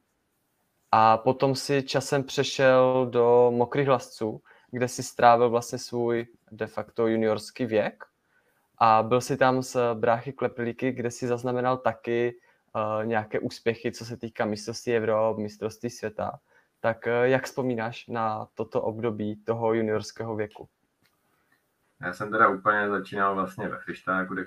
a 0.93 1.17
potom 1.17 1.55
si 1.55 1.83
časem 1.83 2.25
přešel 2.25 3.07
do 3.11 3.53
Mokrých 3.55 3.87
hlasců, 3.87 4.43
kde 4.71 4.89
si 4.89 5.03
strávil 5.03 5.51
vlastně 5.51 5.79
svůj 5.79 6.27
de 6.51 6.67
facto 6.67 7.07
juniorský 7.07 7.67
věk 7.67 8.05
a 8.79 9.03
byl 9.03 9.21
si 9.21 9.37
tam 9.37 9.63
s 9.63 9.95
bráchy 9.95 10.33
Klepilíky, 10.33 10.93
kde 10.93 11.11
si 11.11 11.27
zaznamenal 11.27 11.77
taky 11.77 12.35
uh, 12.75 13.07
nějaké 13.07 13.39
úspěchy, 13.41 13.93
co 13.93 14.05
se 14.05 14.17
týká 14.17 14.45
mistrovství 14.45 14.97
Evropy, 14.97 15.43
mistrovství 15.43 15.91
světa. 15.91 16.39
Tak 16.81 17.07
uh, 17.07 17.13
jak 17.13 17.45
vzpomínáš 17.45 18.07
na 18.07 18.49
toto 18.55 18.83
období 18.83 19.37
toho 19.37 19.75
juniorského 19.75 20.37
věku? 20.37 20.69
Já 22.01 22.13
jsem 22.13 22.31
teda 22.31 22.49
úplně 22.49 22.89
začínal 22.89 23.35
vlastně 23.35 23.69
ve 23.69 23.79
Frištáku, 23.79 24.35
kde 24.35 24.47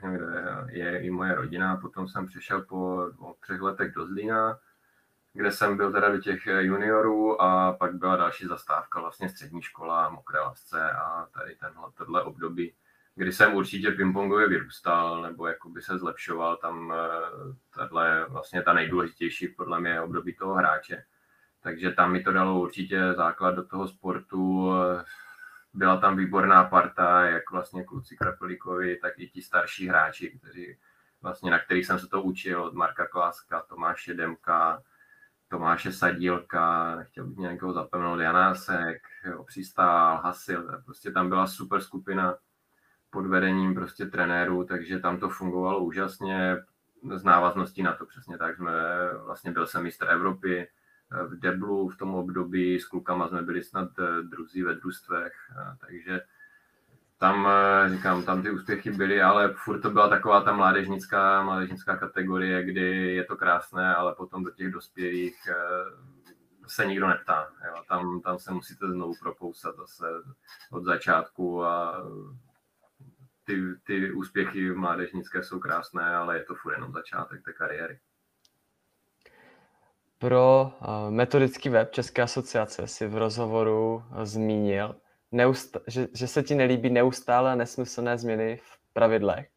je 0.69 1.01
i 1.01 1.09
moje 1.09 1.35
rodina, 1.35 1.77
potom 1.77 2.07
jsem 2.07 2.27
přišel 2.27 2.61
po 2.61 3.11
třech 3.39 3.61
letech 3.61 3.93
do 3.93 4.05
Zlína, 4.05 4.59
kde 5.33 5.51
jsem 5.51 5.77
byl 5.77 5.91
teda 5.91 6.09
do 6.09 6.17
těch 6.17 6.45
juniorů 6.45 7.41
a 7.41 7.73
pak 7.73 7.95
byla 7.95 8.15
další 8.15 8.45
zastávka, 8.45 9.01
vlastně 9.01 9.29
střední 9.29 9.61
škola, 9.61 10.09
mokré 10.09 10.39
lasce 10.39 10.91
a 10.91 11.27
tady 11.33 11.55
tenhle, 11.55 11.83
tohle 11.93 12.23
období, 12.23 12.73
kdy 13.15 13.31
jsem 13.31 13.53
určitě 13.55 13.91
pingpongově 13.91 14.47
vyrůstal 14.47 15.21
nebo 15.21 15.47
jakoby 15.47 15.81
se 15.81 15.97
zlepšoval, 15.97 16.57
tam 16.57 16.93
eh, 16.93 17.55
tahle 17.75 18.25
vlastně 18.29 18.61
ta 18.61 18.73
nejdůležitější 18.73 19.47
podle 19.47 19.79
mě 19.79 20.01
období 20.01 20.35
toho 20.35 20.53
hráče. 20.53 21.03
Takže 21.61 21.91
tam 21.91 22.11
mi 22.11 22.23
to 22.23 22.31
dalo 22.31 22.59
určitě 22.59 23.13
základ 23.13 23.51
do 23.51 23.63
toho 23.63 23.87
sportu, 23.87 24.71
byla 25.73 25.97
tam 25.97 26.17
výborná 26.17 26.63
parta, 26.63 27.25
jak 27.25 27.51
vlastně 27.51 27.83
kluci 27.83 28.15
Krapelíkovi, 28.15 28.97
tak 28.97 29.13
i 29.17 29.27
ti 29.27 29.41
starší 29.41 29.87
hráči, 29.87 30.39
kteří 30.39 30.77
vlastně, 31.21 31.51
na 31.51 31.59
kterých 31.59 31.85
jsem 31.85 31.99
se 31.99 32.07
to 32.07 32.21
učil, 32.21 32.63
od 32.63 32.73
Marka 32.73 33.07
Kláska, 33.07 33.61
Tomáše 33.69 34.13
Demka, 34.13 34.83
Tomáše 35.47 35.91
Sadílka, 35.91 36.95
nechtěl 36.95 37.25
bych 37.25 37.37
někoho 37.37 37.73
zapomenout, 37.73 38.19
Janásek, 38.19 39.01
jo, 39.25 39.43
Přistál, 39.43 40.17
Hasil, 40.17 40.81
prostě 40.85 41.11
tam 41.11 41.29
byla 41.29 41.47
super 41.47 41.81
skupina 41.81 42.37
pod 43.13 43.25
vedením 43.25 43.75
prostě 43.75 44.05
trenérů, 44.05 44.63
takže 44.63 44.99
tam 44.99 45.17
to 45.17 45.29
fungovalo 45.29 45.83
úžasně, 45.83 46.57
z 47.15 47.23
návazností 47.23 47.83
na 47.83 47.93
to 47.93 48.05
přesně 48.05 48.37
tak, 48.37 48.57
jsme, 48.57 48.73
vlastně 49.25 49.51
byl 49.51 49.67
jsem 49.67 49.83
mistr 49.83 50.07
Evropy, 50.09 50.67
v 51.27 51.39
Deblu 51.39 51.89
v 51.89 51.97
tom 51.97 52.15
období 52.15 52.79
s 52.79 52.85
klukama 52.85 53.27
jsme 53.27 53.41
byli 53.41 53.63
snad 53.63 53.89
eh, 53.99 54.21
druzí 54.21 54.63
ve 54.63 54.75
družstvech, 54.75 55.33
eh, 55.51 55.75
takže 55.87 56.21
tam, 57.17 57.47
eh, 57.47 57.89
říkám, 57.89 58.23
tam 58.23 58.41
ty 58.41 58.51
úspěchy 58.51 58.91
byly, 58.91 59.21
ale 59.21 59.53
furt 59.53 59.81
to 59.81 59.89
byla 59.89 60.09
taková 60.09 60.41
ta 60.41 60.53
mládežnická, 60.53 61.43
mládežnická 61.43 61.97
kategorie, 61.97 62.63
kdy 62.63 63.15
je 63.15 63.23
to 63.23 63.35
krásné, 63.35 63.95
ale 63.95 64.15
potom 64.15 64.43
do 64.43 64.51
těch 64.51 64.71
dospělých 64.71 65.49
se 66.67 66.85
nikdo 66.85 67.07
neptá. 67.07 67.47
Jo. 67.65 67.83
Tam, 67.87 68.21
tam 68.21 68.39
se 68.39 68.53
musíte 68.53 68.91
znovu 68.91 69.13
propousat 69.21 69.75
zase 69.75 70.05
od 70.71 70.83
začátku 70.83 71.65
a 71.65 72.03
ty, 73.43 73.61
ty 73.83 74.11
úspěchy 74.11 74.71
mládežnické 74.71 75.43
jsou 75.43 75.59
krásné, 75.59 76.15
ale 76.15 76.37
je 76.37 76.43
to 76.43 76.55
furt 76.55 76.73
jenom 76.73 76.93
začátek 76.93 77.41
té 77.45 77.53
kariéry. 77.53 77.99
Pro 80.17 80.71
uh, 80.81 81.11
metodický 81.11 81.69
web 81.69 81.91
České 81.91 82.21
asociace 82.21 82.87
si 82.87 83.07
v 83.07 83.17
rozhovoru 83.17 83.95
uh, 83.95 84.23
zmínil, 84.23 84.95
neust- 85.33 85.79
že, 85.87 86.07
že 86.13 86.27
se 86.27 86.43
ti 86.43 86.55
nelíbí 86.55 86.89
neustále 86.89 87.55
nesmyslné 87.55 88.17
změny 88.17 88.57
v 88.63 88.93
pravidlech. 88.93 89.49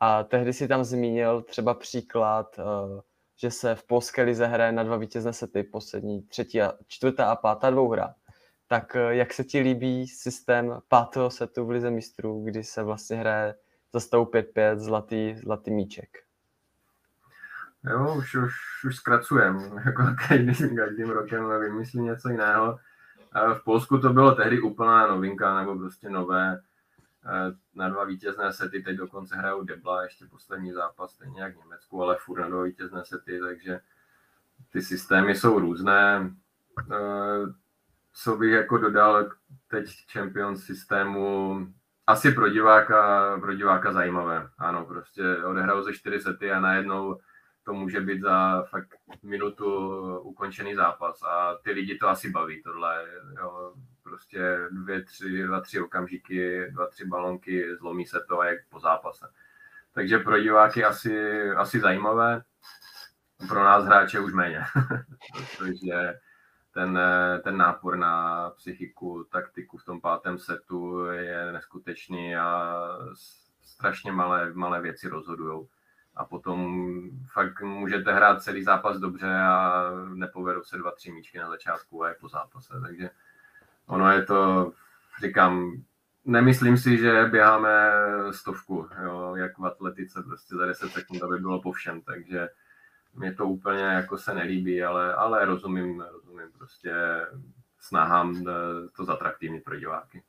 A 0.00 0.22
tehdy 0.22 0.52
si 0.52 0.68
tam 0.68 0.84
zmínil 0.84 1.42
třeba 1.42 1.74
příklad, 1.74 2.58
uh, 2.58 3.00
že 3.40 3.50
se 3.50 3.74
v 3.74 3.86
polské 3.86 4.22
lize 4.22 4.46
hraje 4.46 4.72
na 4.72 4.82
dva 4.82 4.96
vítězné 4.96 5.32
sety, 5.32 5.62
poslední 5.62 6.22
třetí 6.22 6.62
a 6.62 6.72
čtvrtá 6.86 7.30
a 7.30 7.36
pátá 7.36 7.70
dvouhra. 7.70 8.14
Tak 8.72 8.96
jak 9.08 9.32
se 9.32 9.44
ti 9.44 9.60
líbí 9.60 10.08
systém 10.08 10.80
pátého 10.88 11.30
setu 11.30 11.66
v 11.66 11.70
lize 11.70 11.90
mistrů, 11.90 12.44
kdy 12.44 12.64
se 12.64 12.82
vlastně 12.82 13.16
hraje 13.16 13.54
za 13.92 13.98
5-5 13.98 14.78
zlatý, 14.78 15.34
zlatý 15.34 15.70
míček? 15.70 16.08
Jo, 17.84 18.14
už, 18.18 18.34
už, 18.34 18.54
už 18.84 18.96
zkracujem, 18.96 19.80
jako 19.86 20.02
každým, 20.28 20.76
každým 20.76 21.10
rokem 21.10 21.60
vymyslím 21.60 22.04
něco 22.04 22.28
jiného. 22.28 22.78
V 23.54 23.64
Polsku 23.64 23.98
to 23.98 24.12
bylo 24.12 24.34
tehdy 24.34 24.60
úplná 24.60 25.06
novinka, 25.06 25.60
nebo 25.60 25.78
prostě 25.78 26.10
nové. 26.10 26.60
Na 27.74 27.88
dva 27.88 28.04
vítězné 28.04 28.52
sety, 28.52 28.82
teď 28.82 28.96
dokonce 28.96 29.36
hrajou 29.36 29.62
Debla, 29.62 30.02
ještě 30.02 30.26
poslední 30.26 30.72
zápas, 30.72 31.10
stejně 31.10 31.42
jak 31.42 31.56
v 31.56 31.58
Německu, 31.58 32.02
ale 32.02 32.16
furt 32.20 32.40
na 32.40 32.48
dva 32.48 32.62
vítězné 32.62 33.04
sety, 33.04 33.40
takže 33.40 33.80
ty 34.70 34.82
systémy 34.82 35.34
jsou 35.34 35.58
různé. 35.58 36.30
Co 38.12 38.36
bych 38.36 38.52
jako 38.52 38.78
dodal 38.78 39.30
teď 39.68 39.86
Champions 40.12 40.64
systému, 40.64 41.56
asi 42.06 42.32
pro 42.32 42.48
diváka, 42.48 43.38
pro 43.40 43.54
diváka 43.54 43.92
zajímavé. 43.92 44.48
Ano, 44.58 44.84
prostě 44.84 45.36
odehrál 45.44 45.82
ze 45.82 45.92
čtyři 45.92 46.20
sety 46.20 46.52
a 46.52 46.60
najednou 46.60 47.18
to 47.64 47.74
může 47.74 48.00
být 48.00 48.20
za 48.20 48.62
fakt 48.62 48.88
minutu 49.22 49.66
ukončený 50.18 50.74
zápas 50.74 51.22
a 51.22 51.54
ty 51.64 51.72
lidi 51.72 51.98
to 51.98 52.08
asi 52.08 52.30
baví, 52.30 52.62
tohle, 52.62 53.06
jo, 53.38 53.74
prostě 54.02 54.58
dvě, 54.70 55.04
tři, 55.04 55.42
dva, 55.42 55.60
tři 55.60 55.80
okamžiky, 55.80 56.70
dva, 56.70 56.86
tři 56.86 57.04
balonky, 57.04 57.76
zlomí 57.76 58.06
se 58.06 58.20
to 58.28 58.40
a 58.40 58.46
jak 58.46 58.58
po 58.68 58.80
zápase. 58.80 59.26
Takže 59.92 60.18
pro 60.18 60.40
diváky 60.40 60.84
asi, 60.84 61.50
asi 61.50 61.80
zajímavé, 61.80 62.42
pro 63.48 63.64
nás 63.64 63.84
hráče 63.84 64.20
už 64.20 64.32
méně, 64.32 64.64
protože 65.58 66.14
ten, 66.74 66.98
ten 67.44 67.56
nápor 67.56 67.96
na 67.96 68.50
psychiku, 68.50 69.24
taktiku 69.24 69.78
v 69.78 69.84
tom 69.84 70.00
pátém 70.00 70.38
setu 70.38 71.04
je 71.04 71.52
neskutečný 71.52 72.36
a 72.36 72.78
strašně 73.62 74.12
malé, 74.12 74.52
malé 74.52 74.80
věci 74.80 75.08
rozhodují 75.08 75.66
a 76.16 76.24
potom 76.24 76.90
fakt 77.32 77.62
můžete 77.62 78.12
hrát 78.12 78.42
celý 78.42 78.62
zápas 78.62 78.98
dobře 78.98 79.34
a 79.34 79.84
nepovedou 80.14 80.62
se 80.62 80.78
dva, 80.78 80.90
tři 80.90 81.12
míčky 81.12 81.38
na 81.38 81.48
začátku 81.48 82.04
a 82.04 82.08
je 82.08 82.14
po 82.20 82.28
zápase, 82.28 82.80
takže 82.82 83.10
ono 83.86 84.12
je 84.12 84.22
to, 84.22 84.72
říkám, 85.20 85.82
nemyslím 86.24 86.78
si, 86.78 86.98
že 86.98 87.24
běháme 87.24 87.92
stovku, 88.30 88.88
jo, 89.04 89.36
jak 89.36 89.58
v 89.58 89.66
atletice, 89.66 90.22
prostě 90.22 90.56
za 90.56 90.66
10 90.66 90.92
sekund, 90.92 91.22
aby 91.22 91.38
bylo 91.38 91.62
po 91.62 91.72
všem, 91.72 92.00
takže 92.00 92.48
mě 93.14 93.34
to 93.34 93.46
úplně 93.46 93.82
jako 93.82 94.18
se 94.18 94.34
nelíbí, 94.34 94.82
ale, 94.82 95.14
ale 95.14 95.44
rozumím, 95.44 96.04
rozumím 96.12 96.52
prostě 96.58 96.92
snahám 97.80 98.44
to 98.96 99.04
zatraktivnit 99.04 99.64
pro 99.64 99.78
diváky. 99.78 100.22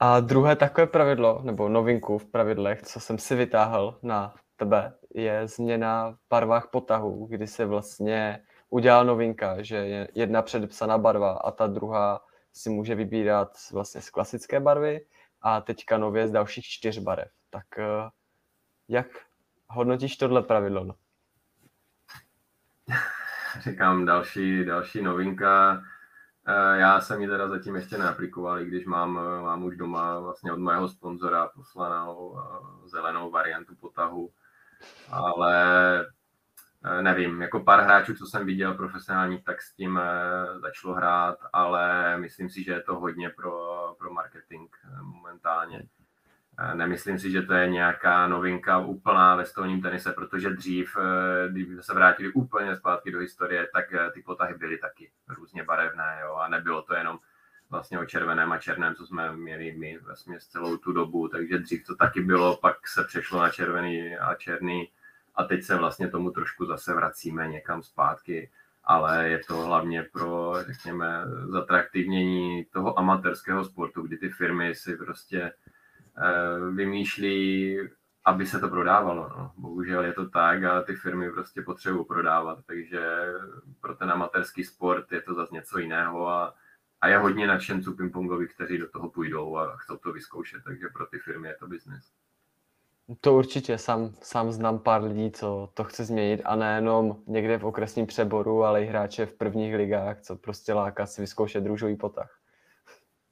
A 0.00 0.20
druhé 0.20 0.56
takové 0.56 0.86
pravidlo, 0.86 1.40
nebo 1.42 1.68
novinku 1.68 2.18
v 2.18 2.24
pravidlech, 2.24 2.82
co 2.82 3.00
jsem 3.00 3.18
si 3.18 3.34
vytáhl 3.34 3.98
na 4.02 4.34
tebe, 4.56 4.92
je 5.14 5.48
změna 5.48 6.10
v 6.10 6.16
barvách 6.30 6.68
potahu, 6.72 7.26
kdy 7.30 7.46
se 7.46 7.66
vlastně 7.66 8.40
udělala 8.70 9.04
novinka, 9.04 9.62
že 9.62 9.76
je 9.76 10.08
jedna 10.14 10.42
předepsaná 10.42 10.98
barva 10.98 11.32
a 11.32 11.50
ta 11.50 11.66
druhá 11.66 12.20
si 12.52 12.70
může 12.70 12.94
vybírat 12.94 13.56
vlastně 13.72 14.00
z 14.00 14.10
klasické 14.10 14.60
barvy 14.60 15.06
a 15.42 15.60
teďka 15.60 15.98
nově 15.98 16.28
z 16.28 16.32
dalších 16.32 16.64
čtyř 16.64 16.98
barev. 16.98 17.28
Tak 17.50 17.78
eh, 17.78 18.10
jak 18.88 19.06
hodnotíš 19.68 20.16
tohle 20.16 20.42
pravidlo? 20.42 20.84
No? 20.84 20.94
Říkám, 23.60 24.04
další, 24.04 24.64
další 24.64 25.02
novinka 25.02 25.82
Eh, 26.46 26.78
já 26.78 27.00
jsem 27.00 27.20
ji 27.20 27.28
teda 27.28 27.48
zatím 27.48 27.76
ještě 27.76 27.98
neaplikoval, 27.98 28.60
i 28.60 28.66
když 28.66 28.86
mám, 28.86 29.18
eh, 29.18 29.42
mám 29.42 29.64
už 29.64 29.76
doma 29.76 30.20
vlastně 30.20 30.52
od 30.52 30.58
mého 30.58 30.88
sponzora 30.88 31.48
poslanou 31.48 32.38
eh, 32.38 32.88
zelenou 32.88 33.30
variantu 33.30 33.74
potahu, 33.76 34.30
ale 35.10 36.06
nevím, 37.00 37.42
jako 37.42 37.60
pár 37.60 37.80
hráčů, 37.80 38.14
co 38.14 38.26
jsem 38.26 38.46
viděl 38.46 38.74
profesionálních, 38.74 39.44
tak 39.44 39.62
s 39.62 39.74
tím 39.74 40.00
začalo 40.62 40.94
hrát, 40.94 41.38
ale 41.52 42.16
myslím 42.18 42.50
si, 42.50 42.62
že 42.64 42.72
je 42.72 42.82
to 42.82 42.96
hodně 42.96 43.30
pro, 43.30 43.94
pro 43.98 44.12
marketing 44.12 44.70
momentálně. 45.02 45.82
Nemyslím 46.74 47.18
si, 47.18 47.30
že 47.30 47.42
to 47.42 47.54
je 47.54 47.68
nějaká 47.68 48.28
novinka 48.28 48.78
úplná 48.78 49.36
ve 49.36 49.46
stolním 49.46 49.82
tenise, 49.82 50.12
protože 50.12 50.50
dřív, 50.50 50.96
eh, 50.96 51.48
když 51.48 51.68
se 51.80 51.94
vrátili 51.94 52.32
úplně 52.32 52.76
zpátky 52.76 53.12
do 53.12 53.18
historie, 53.18 53.68
tak 53.72 53.92
eh, 53.92 54.10
ty 54.10 54.22
potahy 54.22 54.54
byly 54.54 54.78
taky 54.78 55.10
různě 55.28 55.64
barevné 55.64 56.18
jo, 56.22 56.34
a 56.34 56.48
nebylo 56.48 56.82
to 56.82 56.94
jenom 56.94 57.18
vlastně 57.70 57.98
o 57.98 58.04
červeném 58.04 58.52
a 58.52 58.58
černém, 58.58 58.94
co 58.94 59.06
jsme 59.06 59.36
měli 59.36 59.72
my 59.72 59.98
vlastně 59.98 60.38
celou 60.40 60.76
tu 60.76 60.92
dobu, 60.92 61.28
takže 61.28 61.58
dřív 61.58 61.86
to 61.86 61.96
taky 61.96 62.20
bylo, 62.20 62.56
pak 62.56 62.88
se 62.88 63.04
přešlo 63.04 63.40
na 63.40 63.50
červený 63.50 64.16
a 64.16 64.34
černý 64.34 64.88
a 65.34 65.44
teď 65.44 65.62
se 65.64 65.76
vlastně 65.76 66.08
tomu 66.08 66.30
trošku 66.30 66.66
zase 66.66 66.94
vracíme 66.94 67.48
někam 67.48 67.82
zpátky. 67.82 68.50
ale 68.84 69.28
je 69.28 69.38
to 69.38 69.56
hlavně 69.56 70.02
pro, 70.02 70.54
řekněme, 70.66 71.24
zatraktivnění 71.48 72.64
toho 72.64 72.98
amatérského 72.98 73.64
sportu, 73.64 74.02
kdy 74.02 74.16
ty 74.16 74.28
firmy 74.28 74.74
si 74.74 74.96
prostě 74.96 75.52
vymýšlí, 76.74 77.78
aby 78.24 78.46
se 78.46 78.58
to 78.58 78.68
prodávalo. 78.68 79.28
No. 79.28 79.52
Bohužel 79.56 80.04
je 80.04 80.12
to 80.12 80.28
tak 80.28 80.64
a 80.64 80.82
ty 80.82 80.94
firmy 80.94 81.30
prostě 81.30 81.62
potřebují 81.62 82.04
prodávat, 82.04 82.58
takže 82.66 83.00
pro 83.80 83.94
ten 83.94 84.10
amatérský 84.10 84.64
sport 84.64 85.12
je 85.12 85.22
to 85.22 85.34
zase 85.34 85.54
něco 85.54 85.78
jiného 85.78 86.28
a, 86.28 86.54
a 87.00 87.08
je 87.08 87.18
hodně 87.18 87.46
nadšenců 87.46 87.96
pingpongových, 87.96 88.54
kteří 88.54 88.78
do 88.78 88.88
toho 88.88 89.10
půjdou 89.10 89.56
a 89.56 89.76
chcou 89.76 89.96
to 89.96 90.12
vyzkoušet, 90.12 90.64
takže 90.64 90.88
pro 90.92 91.06
ty 91.06 91.18
firmy 91.18 91.48
je 91.48 91.56
to 91.60 91.66
biznis. 91.66 92.12
To 93.20 93.34
určitě, 93.34 93.78
sám, 93.78 94.12
sám 94.22 94.52
znám 94.52 94.78
pár 94.78 95.02
lidí, 95.02 95.30
co 95.30 95.70
to 95.74 95.84
chce 95.84 96.04
změnit 96.04 96.42
a 96.44 96.56
nejenom 96.56 97.16
někde 97.26 97.58
v 97.58 97.64
okresním 97.64 98.06
přeboru, 98.06 98.64
ale 98.64 98.82
i 98.82 98.86
hráče 98.86 99.26
v 99.26 99.32
prvních 99.32 99.74
ligách, 99.74 100.20
co 100.20 100.36
prostě 100.36 100.72
láká 100.72 101.06
si 101.06 101.20
vyzkoušet 101.20 101.66
růžový 101.66 101.96
potah. 101.96 102.38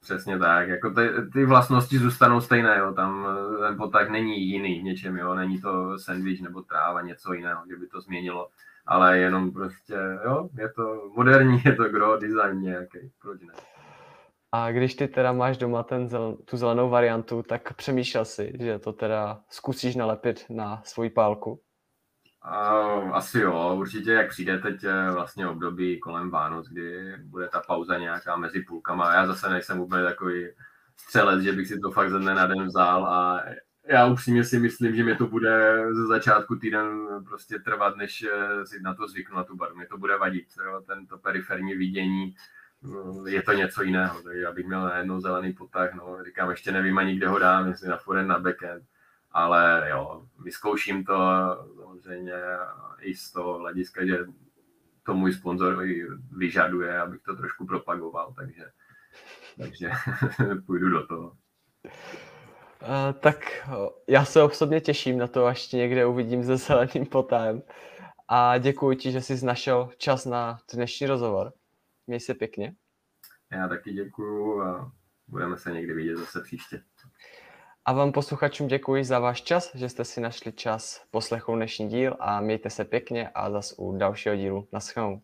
Přesně 0.03 0.39
tak, 0.39 0.69
jako 0.69 0.91
ty, 0.91 1.09
ty 1.33 1.45
vlastnosti 1.45 1.99
zůstanou 1.99 2.41
stejné, 2.41 2.79
jo. 2.79 2.93
tam 2.93 3.27
ten 3.61 3.77
potah 3.77 4.09
není 4.09 4.49
jiný 4.49 4.81
v 4.81 4.83
něčem, 4.83 5.17
jo. 5.17 5.35
není 5.35 5.61
to 5.61 5.99
sandwich 5.99 6.43
nebo 6.43 6.63
tráva, 6.63 7.01
něco 7.01 7.33
jiného, 7.33 7.63
že 7.69 7.77
by 7.77 7.87
to 7.87 8.01
změnilo, 8.01 8.49
ale 8.87 9.19
jenom 9.19 9.53
prostě, 9.53 9.95
jo, 10.25 10.49
je 10.59 10.69
to 10.69 11.11
moderní, 11.17 11.63
je 11.67 11.77
to 11.77 11.89
gro 11.89 12.17
design 12.17 12.61
nějaký, 12.61 12.99
proč 13.23 13.41
ne. 13.41 13.55
A 14.53 14.73
když 14.73 14.95
ty 14.95 15.09
teda 15.09 15.33
máš 15.33 15.57
doma 15.57 15.83
ten 15.83 16.09
zel, 16.09 16.37
tu 16.45 16.57
zelenou 16.57 16.91
variantu, 16.91 17.43
tak 17.43 17.75
přemýšlel 17.75 18.25
si, 18.25 18.53
že 18.61 18.79
to 18.79 18.93
teda 18.93 19.41
zkusíš 19.49 19.97
nalepit 19.97 20.47
na 20.51 20.83
svoji 20.85 21.11
pálku? 21.11 21.61
Asi 23.13 23.41
jo, 23.41 23.77
určitě 23.79 24.13
jak 24.13 24.29
přijde 24.29 24.59
teď 24.59 24.85
eh, 24.85 25.11
vlastně 25.11 25.49
období 25.49 26.01
kolem 26.01 26.31
Vánoc, 26.31 26.69
kdy 26.69 27.17
bude 27.25 27.49
ta 27.49 27.61
pauza 27.61 27.99
nějaká 27.99 28.37
mezi 28.37 28.61
půlkama. 28.61 29.15
Já 29.15 29.27
zase 29.27 29.51
nejsem 29.51 29.81
úplně 29.81 30.05
takový 30.05 30.49
střelec, 30.97 31.43
že 31.43 31.53
bych 31.53 31.69
si 31.69 31.81
to 31.81 31.91
fakt 31.91 32.11
ze 32.11 32.19
dne 32.19 32.35
na 32.35 32.47
den 32.47 32.67
vzal 32.67 33.07
a 33.07 33.45
já 33.87 34.07
upřímně 34.07 34.45
si 34.45 34.59
myslím, 34.59 34.97
že 34.97 35.05
mi 35.05 35.17
to 35.17 35.27
bude 35.27 35.85
ze 35.93 36.07
začátku 36.07 36.57
týden 36.57 37.07
prostě 37.29 37.59
trvat, 37.59 37.97
než 37.97 38.23
eh, 38.23 38.67
si 38.67 38.81
na 38.81 38.95
to 38.95 39.09
zvyknu, 39.09 39.37
na 39.37 39.45
tu 39.45 39.57
barvu. 39.57 39.77
Mě 39.77 39.87
to 39.87 39.99
bude 39.99 40.17
vadit, 40.17 40.47
jo, 40.65 40.83
tento 40.87 41.19
periferní 41.19 41.75
vidění, 41.75 42.35
je 43.27 43.43
to 43.43 43.53
něco 43.53 43.83
jiného. 43.83 44.23
Takže 44.23 44.41
já 44.41 44.53
bych 44.53 44.67
měl 44.67 44.85
najednou 44.85 45.21
zelený 45.21 45.53
potah, 45.53 45.95
no, 45.95 46.25
říkám, 46.25 46.51
ještě 46.51 46.73
nevím 46.73 46.99
ani 46.99 47.17
kde 47.17 47.29
ho 47.29 47.39
dám, 47.39 47.69
jestli 47.69 47.89
na 47.89 47.97
forehand, 47.97 48.29
na 48.29 48.39
backhand, 48.39 48.83
ale 49.35 49.87
jo, 49.91 50.27
vyzkouším 50.39 51.05
to 51.05 51.17
samozřejmě 51.77 52.35
i 53.01 53.15
z 53.15 53.33
toho 53.33 53.59
hlediska, 53.59 54.07
že 54.07 54.19
to 55.03 55.15
můj 55.15 55.33
sponzor 55.33 55.85
vyžaduje, 56.37 57.01
abych 57.01 57.23
to 57.23 57.37
trošku 57.37 57.67
propagoval, 57.67 58.35
takže, 58.37 58.65
takže 59.59 59.91
půjdu 60.67 60.91
do 60.91 61.07
toho. 61.07 61.37
Uh, 62.83 63.21
tak 63.21 63.69
já 64.09 64.25
se 64.25 64.43
osobně 64.43 64.81
těším 64.81 65.19
na 65.19 65.27
to, 65.27 65.47
až 65.47 65.67
tě 65.67 65.77
někde 65.77 66.07
uvidím 66.07 66.45
se 66.45 66.57
zeleným 66.57 67.07
potem. 67.07 67.63
A 68.29 68.59
děkuji 68.59 68.97
ti, 68.97 69.13
že 69.13 69.21
jsi 69.21 69.47
našel 69.47 69.91
čas 69.97 70.25
na 70.25 70.59
dnešní 70.75 71.07
rozhovor. 71.07 71.53
Měj 72.07 72.21
se 72.21 72.35
pěkně. 72.35 72.75
Já 73.53 73.69
taky 73.69 73.93
děkuju 73.93 74.63
a 74.63 74.93
budeme 75.29 75.57
se 75.57 75.73
někdy 75.73 75.95
vidět 75.95 76.17
zase 76.17 76.41
příště. 76.41 76.83
A 77.85 77.93
vám 77.93 78.13
posluchačům 78.13 78.69
děkuji 78.69 79.05
za 79.05 79.19
váš 79.19 79.43
čas, 79.43 79.71
že 79.75 79.89
jste 79.89 80.05
si 80.05 80.21
našli 80.21 80.53
čas 80.53 81.05
poslechnout 81.11 81.57
dnešní 81.57 81.89
díl 81.89 82.17
a 82.21 82.41
mějte 82.41 82.71
se 82.71 82.85
pěkně 82.85 83.29
a 83.29 83.51
zas 83.51 83.75
u 83.79 83.97
dalšího 83.97 84.37
dílu. 84.37 84.69
Naschledanou. 84.73 85.21